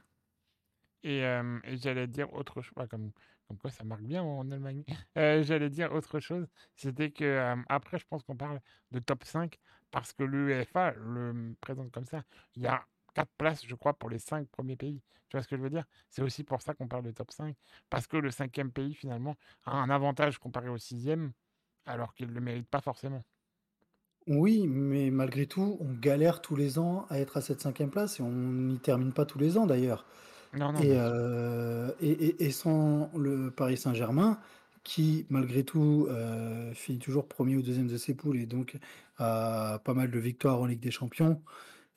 [1.04, 3.12] et, euh, et j'allais dire autre chose, ouais, comme,
[3.48, 4.84] comme quoi ça marque bien en Allemagne.
[5.18, 8.60] Euh, j'allais dire autre chose, c'était que euh, après, je pense qu'on parle
[8.92, 9.58] de top 5
[9.92, 12.24] parce que l'UEFA le présente comme ça.
[12.56, 15.02] Il y a quatre places, je crois, pour les cinq premiers pays.
[15.30, 15.86] Tu vois ce que je veux dire?
[16.10, 17.56] C'est aussi pour ça qu'on parle de top 5
[17.90, 21.32] parce que le cinquième pays, finalement, a un avantage comparé au sixième,
[21.86, 23.24] alors qu'il ne le mérite pas forcément.
[24.28, 28.20] Oui, mais malgré tout, on galère tous les ans à être à cette cinquième place
[28.20, 30.06] et on n'y termine pas tous les ans d'ailleurs.
[30.54, 31.14] Non, non, Et, bien sûr.
[31.14, 34.40] euh, et, et- et sans le Paris Saint-Germain,
[34.84, 38.78] qui malgré tout euh, finit toujours premier ou deuxième de ses poules et donc
[39.18, 41.42] a pas mal de victoires en Ligue des Champions,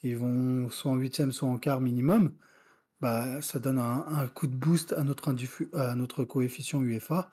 [0.02, 2.32] ils vont soit en huitième, soit en quart minimum,
[3.00, 7.30] bah, ça donne un, un coup de boost à notre, indifu- à notre coefficient UEFA,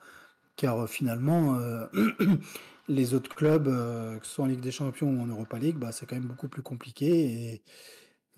[0.56, 1.86] car euh, finalement, euh,
[2.88, 5.76] les autres clubs, euh, que ce soit en Ligue des Champions ou en Europa League,
[5.78, 7.54] bah, c'est quand même beaucoup plus compliqué et,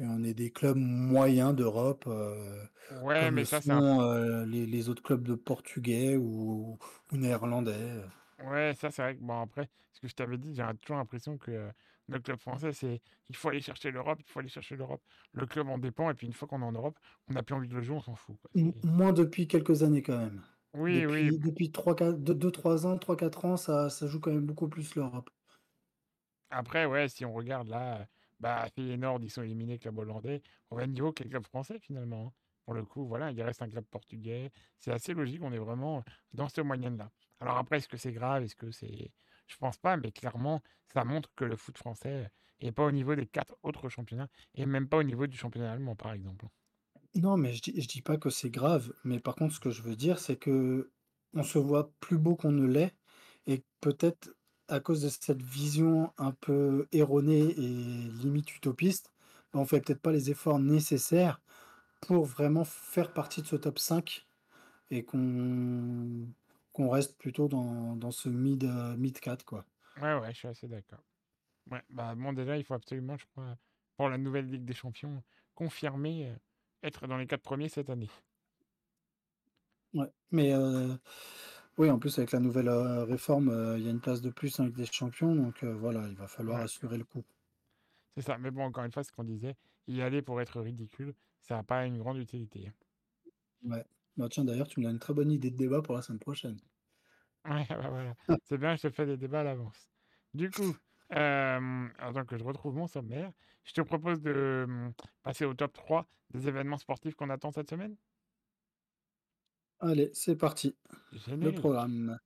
[0.01, 2.05] et on est des clubs moyens d'Europe.
[2.09, 6.17] euh, Ouais, comme mais le ça, un sont euh, les, les autres clubs de portugais
[6.17, 6.79] ou,
[7.13, 8.03] ou néerlandais.
[8.39, 11.39] Ouais, ça c'est vrai que bon après, ce que je t'avais dit, j'ai toujours l'impression
[11.39, 11.73] que euh,
[12.09, 15.03] le club français, c'est il faut aller chercher l'Europe, il faut aller chercher l'Europe.
[15.33, 17.55] Le club en dépend, et puis une fois qu'on est en Europe, on n'a plus
[17.55, 18.37] envie de le jouer, on s'en fout.
[18.41, 18.51] Quoi.
[18.85, 20.43] Moins depuis quelques années quand même.
[20.75, 24.95] Oui, oui, Depuis, depuis 2-3 ans, 3-4 ans, ça, ça joue quand même beaucoup plus
[24.95, 25.31] l'Europe.
[26.51, 28.07] après, ouais, si on regarde là,
[28.41, 32.29] bah Feyenoord, ils sont éliminés club hollandais, au même niveau que les clubs français finalement.
[32.29, 32.33] hein.
[32.65, 34.51] Pour le coup, voilà, il reste un club portugais.
[34.79, 37.11] C'est assez logique, on est vraiment dans ce moyenne-là.
[37.41, 38.43] Alors après, est-ce que c'est grave?
[38.45, 39.11] Est-ce que c'est...
[39.47, 40.63] Je pense pas, mais clairement,
[40.93, 44.67] ça montre que le foot français est pas au niveau des quatre autres championnats, et
[44.67, 46.47] même pas au niveau du championnat allemand, par exemple.
[47.15, 48.93] Non, mais je dis, je dis pas que c'est grave.
[49.05, 50.93] Mais par contre, ce que je veux dire, c'est que
[51.35, 52.95] on se voit plus beau qu'on ne l'est.
[53.47, 54.31] Et peut-être
[54.69, 57.59] à cause de cette vision un peu erronée et
[58.11, 59.13] limite utopiste,
[59.53, 61.41] ben, on fait peut-être pas les efforts nécessaires
[62.03, 64.29] pour vraiment faire partie de ce top 5
[64.91, 66.29] et qu'on
[66.73, 69.67] qu'on reste plutôt dans, dans ce mid, euh, mid 4, quoi.
[69.97, 71.05] Ouais, ouais, je suis assez d'accord.
[71.71, 73.59] Ouais, bah bon, déjà, il faut absolument, je crois,
[73.97, 75.23] pour la nouvelle Ligue des Champions,
[75.55, 76.37] confirmer euh,
[76.83, 78.11] être dans les quatre premiers cette année.
[79.95, 80.07] Ouais.
[80.31, 80.97] Mais euh,
[81.79, 84.31] oui, en plus, avec la nouvelle euh, réforme, euh, il y a une place de
[84.31, 85.35] plus en Ligue des Champions.
[85.35, 87.25] Donc voilà, il va falloir Ouais, assurer le coup.
[88.17, 88.39] c'est ça.
[88.39, 89.57] Mais bon, encore une fois, ce qu'on disait,
[89.87, 92.69] y aller pour être ridicule, ça n'a pas une grande utilité.
[92.69, 92.75] hein.
[93.63, 93.85] Ouais.
[94.17, 96.19] Bah, tiens, d'ailleurs, tu me donnes une très bonne idée de débat pour la semaine
[96.19, 96.59] prochaine.
[97.45, 98.15] Ouais, bah voilà.
[98.45, 99.89] C'est bien, je te fais des débats à l'avance.
[100.35, 100.77] Du coup,
[101.13, 103.33] euh, attends que je retrouve mon sommaire,
[103.65, 104.67] je te propose de
[105.23, 107.97] passer au top 3 des événements sportifs qu'on attend cette semaine?
[109.81, 110.77] Allez, c'est parti.
[111.29, 112.19] Le programme.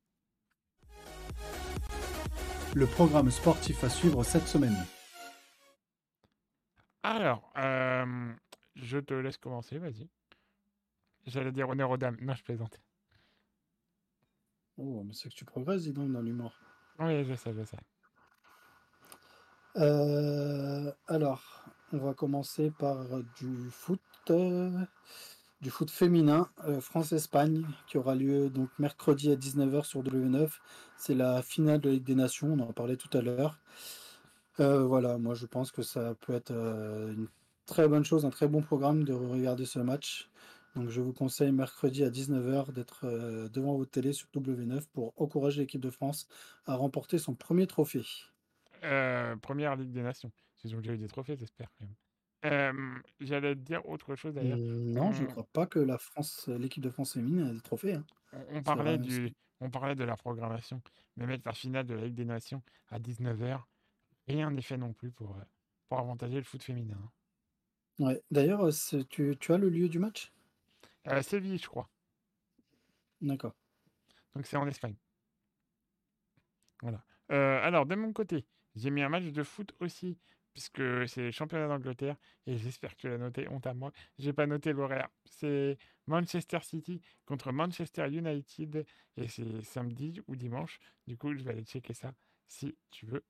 [2.74, 4.76] Le programme sportif à suivre cette semaine.
[7.02, 8.32] Alors, euh,
[8.76, 10.08] je te laisse commencer, vas-y.
[11.26, 12.16] J'allais dire honneur aux dames.
[12.20, 12.80] Non, je plaisante.
[14.78, 16.54] Oh, mais c'est que tu progresses, dis donc, dans l'humour.
[16.98, 17.76] Oui, je sais, je sais.
[19.76, 22.98] Euh, alors, on va commencer par
[23.36, 24.00] du foot,
[24.30, 24.70] euh,
[25.60, 30.50] du foot féminin, euh, France-Espagne, qui aura lieu donc mercredi à 19h sur W9.
[30.96, 33.58] C'est la finale de Ligue des Nations, on en parlait tout à l'heure.
[34.58, 37.26] Voilà, moi je pense que ça peut être une
[37.66, 40.30] très bonne chose, un très bon programme de regarder ce match.
[40.76, 43.06] Donc je vous conseille mercredi à 19h d'être
[43.52, 46.28] devant votre télé sur W9 pour encourager l'équipe de France
[46.66, 48.04] à remporter son premier trophée.
[48.84, 50.30] Euh, première Ligue des Nations.
[50.64, 51.68] Ils ont déjà eu des trophées, j'espère.
[52.44, 52.72] Euh,
[53.20, 54.58] J'allais te dire autre chose d'ailleurs.
[54.58, 57.94] Non, je ne crois pas que la France, l'équipe de France féminine a des trophées.
[57.94, 58.04] hein.
[58.50, 60.80] On, parlait du, on parlait de la programmation,
[61.16, 63.60] mais mettre la finale de la Ligue des Nations à 19h,
[64.28, 65.42] rien n'est fait non plus pour, euh,
[65.88, 66.96] pour avantager le foot féminin.
[67.00, 67.10] hein.
[67.98, 68.22] Ouais.
[68.30, 70.32] D'ailleurs, euh, tu, tu as le lieu du match?
[71.08, 71.88] Euh, Séville, je crois.
[73.20, 73.54] D'accord.
[74.34, 74.96] Donc c'est en Espagne.
[76.80, 77.04] Voilà.
[77.30, 78.44] Euh, alors, de mon côté,
[78.74, 80.18] j'ai mis un match de foot aussi,
[80.52, 82.16] puisque c'est les championnats d'Angleterre,
[82.46, 83.92] et j'espère que tu l'as noté, honte à moi.
[84.18, 85.08] J'ai pas noté l'horaire.
[85.24, 88.84] C'est Manchester City contre Manchester United,
[89.16, 90.78] et c'est samedi ou dimanche.
[91.06, 92.12] Du coup, je vais aller checker ça
[92.48, 93.22] si tu veux.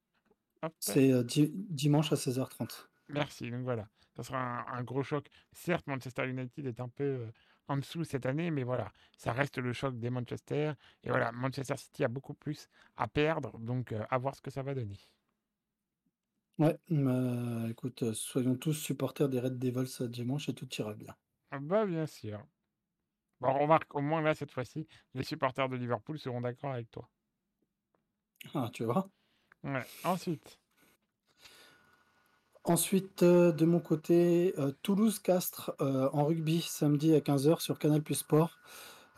[0.78, 2.88] C'est euh, di- dimanche à 16h30.
[3.08, 5.28] Merci, donc voilà, ça sera un, un gros choc.
[5.52, 7.26] Certes, Manchester United est un peu euh,
[7.68, 10.72] en dessous cette année, mais voilà, ça reste le choc des Manchester.
[11.02, 14.50] Et voilà, Manchester City a beaucoup plus à perdre, donc euh, à voir ce que
[14.50, 14.98] ça va donner.
[16.62, 20.94] Ouais, bah, écoute, euh, soyons tous supporters des Red Devils à dimanche et tout ira
[20.94, 21.12] bien.
[21.50, 22.44] Ah Bah bien sûr.
[23.40, 27.10] Bon, remarque, au moins là, cette fois-ci, les supporters de Liverpool seront d'accord avec toi.
[28.54, 29.10] Ah, tu vois?
[29.64, 29.84] Ouais.
[30.04, 30.58] Ensuite,
[32.64, 38.02] Ensuite, euh, de mon côté, euh, Toulouse-Castres euh, en rugby samedi à 15h sur Canal
[38.02, 38.56] Plus Sport.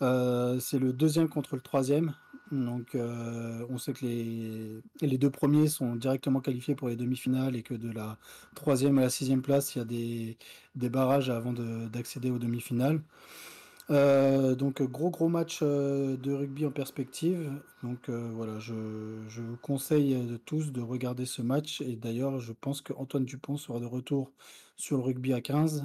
[0.02, 2.14] Euh, c'est le deuxième contre le troisième.
[2.52, 7.62] Donc, euh, on sait que les, deux premiers sont directement qualifiés pour les demi-finales et
[7.62, 8.18] que de la
[8.54, 9.84] troisième à la sixième place, il y a
[10.74, 13.00] des, barrages avant de- d'accéder aux demi-finales.
[13.90, 17.50] Euh, donc, gros gros match euh, de rugby en perspective.
[17.82, 18.74] Donc voilà, je,
[19.28, 21.80] je vous conseille de tous de regarder ce match.
[21.80, 24.30] Et d'ailleurs, je pense que Antoine Dupont sera de retour
[24.76, 25.84] sur le rugby à 15.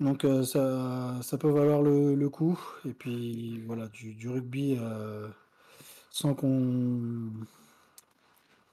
[0.00, 2.58] Donc euh, ça, ça peut valoir le, le coup.
[2.84, 5.28] Et puis voilà, du, du rugby euh,
[6.10, 7.32] sans qu'on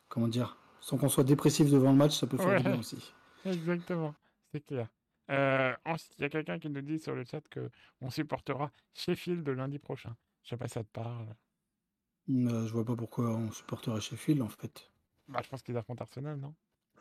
[0.09, 3.13] comment dire, sans qu'on soit dépressif devant le match, ça peut faire du bien aussi.
[3.45, 4.15] exactement,
[4.51, 4.88] c'est clair.
[5.32, 7.69] Euh, ensuite, il y a quelqu'un qui nous dit sur le chat que
[8.01, 10.15] on supportera Sheffield lundi prochain.
[10.43, 11.36] Je sais pas si ça te parle.
[12.30, 14.91] Euh, je vois pas pourquoi on supporterait Sheffield en fait.
[15.28, 16.55] Bah, je pense qu'ils affrontent Arsenal, non?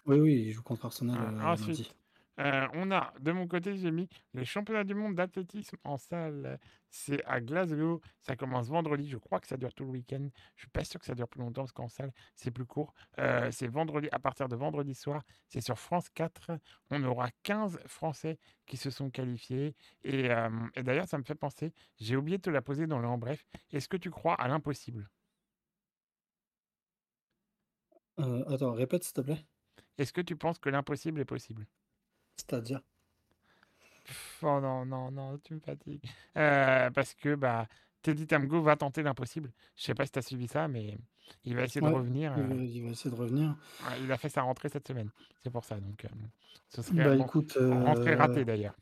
[0.06, 1.92] Oui, oui, il joue contre Arsenal Ah, lundi.
[2.40, 6.58] Euh, on a, de mon côté, j'ai mis les championnats du monde d'athlétisme en salle.
[6.90, 8.00] C'est à Glasgow.
[8.20, 9.08] Ça commence vendredi.
[9.08, 10.28] Je crois que ça dure tout le week-end.
[10.56, 12.92] Je suis pas sûr que ça dure plus longtemps parce qu'en salle, c'est plus court.
[13.18, 15.22] Euh, c'est vendredi, à partir de vendredi soir.
[15.48, 16.58] C'est sur France 4.
[16.90, 19.74] On aura 15 Français qui se sont qualifiés.
[20.02, 22.98] Et, euh, et d'ailleurs, ça me fait penser, j'ai oublié de te la poser dans
[22.98, 23.44] le en bref.
[23.70, 25.08] Est-ce que tu crois à l'impossible?
[28.16, 29.44] Attends, répète s'il te plaît.
[29.98, 31.66] Est-ce que tu penses que l'impossible est possible?
[32.36, 32.80] C'est-à-dire?
[34.42, 36.02] Oh non, non, non, tu me fatigues.
[36.36, 37.66] Euh, parce que bah,
[38.02, 39.50] Teddy Tamgo va tenter l'impossible.
[39.76, 40.98] Je sais pas si tu as suivi ça, mais
[41.44, 42.34] il va essayer de revenir.
[42.36, 43.56] il euh, va, il va essayer de revenir.
[43.88, 45.10] ouais, il a fait sa rentrée cette semaine.
[45.42, 45.76] C'est pour ça.
[45.80, 46.08] Donc, euh,
[46.68, 48.74] ce serait Bah écoute, rentrée ratée d'ailleurs.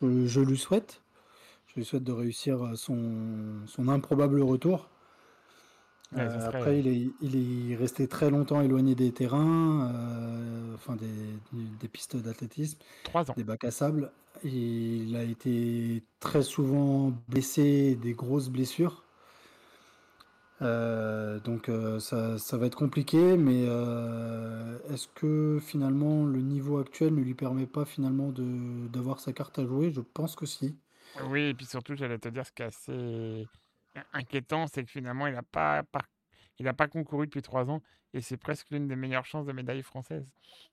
[0.00, 1.02] je lui souhaite.
[1.66, 4.88] Je lui souhaite de réussir son, son improbable retour.
[6.16, 10.74] Ouais, Euh, serait après, il est, il est resté très longtemps éloigné des terrains, euh,
[10.74, 11.06] enfin des,
[11.52, 12.78] des pistes d'athlétisme,
[13.36, 14.12] des bacs à sable.
[14.44, 19.04] Il a été très souvent blessé, des grosses blessures.
[20.62, 26.78] Euh, donc euh, ça, ça va être compliqué, mais euh, est-ce que finalement le niveau
[26.78, 29.92] actuel ne lui permet pas finalement d'avoir sa carte à jouer?
[29.92, 30.78] Je pense que si.
[31.20, 33.48] Oui, et puis surtout, j'allais te dire ce qui est assez
[34.12, 37.82] inquiétant, c'est que finalement, il n'a pas, concouru depuis trois ans
[38.12, 40.26] et c'est presque l'une des meilleures chances de médaille française.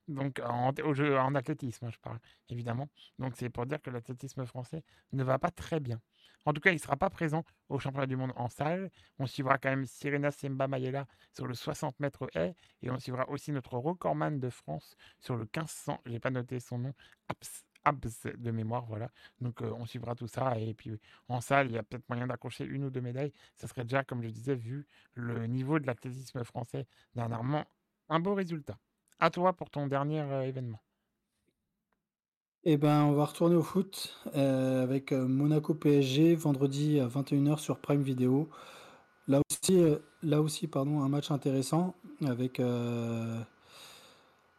[0.07, 0.71] Donc, en,
[1.36, 2.19] athlétisme, hein, je parle,
[2.49, 2.89] évidemment.
[3.19, 5.99] Donc, c'est pour dire que l'athlétisme français ne va pas très bien.
[6.45, 8.91] En tout cas, il ne sera pas présent au championnat du monde en salle.
[9.19, 13.30] On suivra quand même Sirena Semba Mayela sur le 60 mètres haie et on suivra
[13.30, 16.01] aussi notre recordman de France sur le 1500.
[16.05, 16.93] Je n'ai pas noté son nom.
[17.30, 19.09] Abs, De mémoire, voilà.
[19.41, 20.57] Donc, on suivra tout ça.
[20.57, 23.34] Et puis, en salle, il y a peut-être moyen d'accrocher une ou deux médailles.
[23.55, 27.65] Ça serait déjà, comme je disais, vu le niveau de l'athlétisme français dernièrement,
[28.09, 28.77] un beau résultat.
[29.19, 30.79] À toi pour ton dernier événement.
[32.65, 38.01] Eh ben, on va retourner au foot, avec, Monaco PSG vendredi à 21:00 sur Prime
[38.01, 38.49] Video.
[39.27, 39.84] Là aussi,
[40.21, 42.61] là aussi pardon, un match intéressant avec,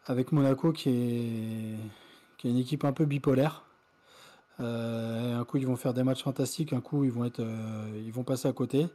[0.06, 1.78] avec Monaco qui est
[2.38, 3.64] qui est une équipe un peu bipolaire.
[4.60, 8.00] Heu, un coup ils vont faire des matchs fantastiques, un coup ils vont être, heu,
[8.04, 8.86] ils vont passer à côté.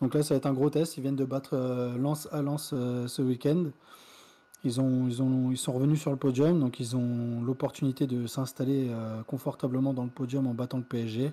[0.00, 0.96] Donc là, ça va être un gros test.
[0.96, 1.56] Ils viennent de battre,
[1.98, 3.66] Lens à Lens, heu, ce week-end.
[4.64, 8.26] Ils ont ils ont ils sont revenus sur le podium, donc ils ont l'opportunité de
[8.26, 8.90] s'installer,
[9.26, 11.32] confortablement dans le podium en battant le PSG.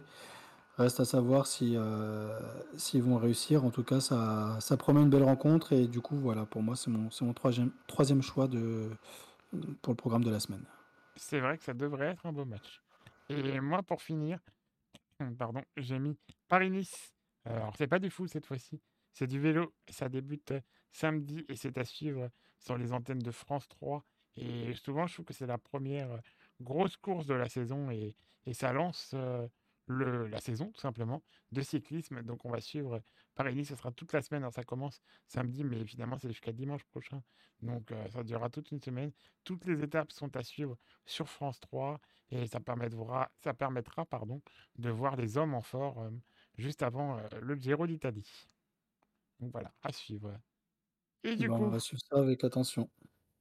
[0.77, 1.75] Reste à savoir si,
[2.77, 3.65] s'ils vont réussir.
[3.65, 6.89] En tout cas, ça promet une belle rencontre et du coup, voilà, pour moi, c'est
[6.89, 8.47] mon troisième 3 choix
[9.81, 10.63] pour le programme de la semaine.
[11.17, 12.81] C'est vrai que ça devrait être un beau match.
[13.29, 14.39] Et moi, pour finir,
[15.37, 17.13] pardon, j'ai mis Paris-Nice.
[17.45, 18.81] Alors, c'est pas du foot cette fois-ci,
[19.13, 19.73] c'est du vélo.
[19.89, 20.61] Ça débute euh,
[20.91, 24.03] samedi et c'est à suivre sur les antennes de France 3.
[24.35, 26.19] Et souvent, je trouve que c'est la première euh,
[26.61, 28.15] grosse course de la saison et,
[28.45, 29.47] et ça lance euh,
[29.87, 32.21] le, la saison, tout simplement, de cyclisme.
[32.23, 33.01] Donc, on va suivre
[33.35, 33.69] Paris-Nice.
[33.69, 34.43] Ça sera toute la semaine.
[34.43, 37.23] Alors, ça commence samedi, mais évidemment, c'est jusqu'à dimanche prochain.
[37.61, 39.11] Donc, euh, ça durera toute une semaine.
[39.43, 44.41] Toutes les étapes sont à suivre sur France 3 et ça permettra, ça permettra pardon,
[44.77, 46.21] de voir les hommes en forme
[46.57, 48.29] juste avant euh, le Giro d'Italie.
[49.39, 50.39] Donc voilà, à suivre.
[51.23, 52.91] Et du Bah, on coup, va suivre ça avec attention.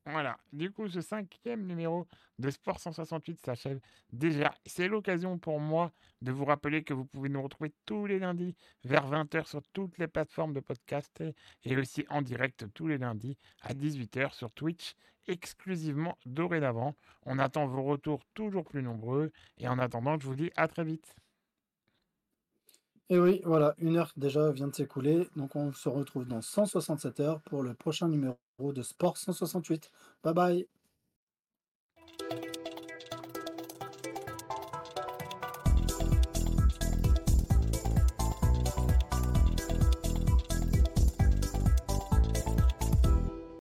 [0.06, 2.06] Voilà, du coup, ce cinquième numéro
[2.38, 3.80] de Sport 168 s'achève
[4.12, 4.54] déjà.
[4.64, 5.92] C'est l'occasion pour moi
[6.22, 8.54] de vous rappeler que vous pouvez nous retrouver tous les lundis
[8.84, 11.24] vers 20h sur toutes les plateformes de podcast
[11.64, 14.94] et aussi en direct tous les lundis à 18h sur Twitch
[15.26, 16.94] exclusivement dorénavant.
[17.24, 20.84] On attend vos retours toujours plus nombreux et en attendant, je vous dis à très
[20.84, 21.16] vite.
[23.10, 27.18] Et oui, voilà, une heure déjà vient de s'écouler, donc on se retrouve dans 167
[27.20, 29.90] heures pour le prochain numéro de Sport 168.
[30.22, 30.68] Bye bye.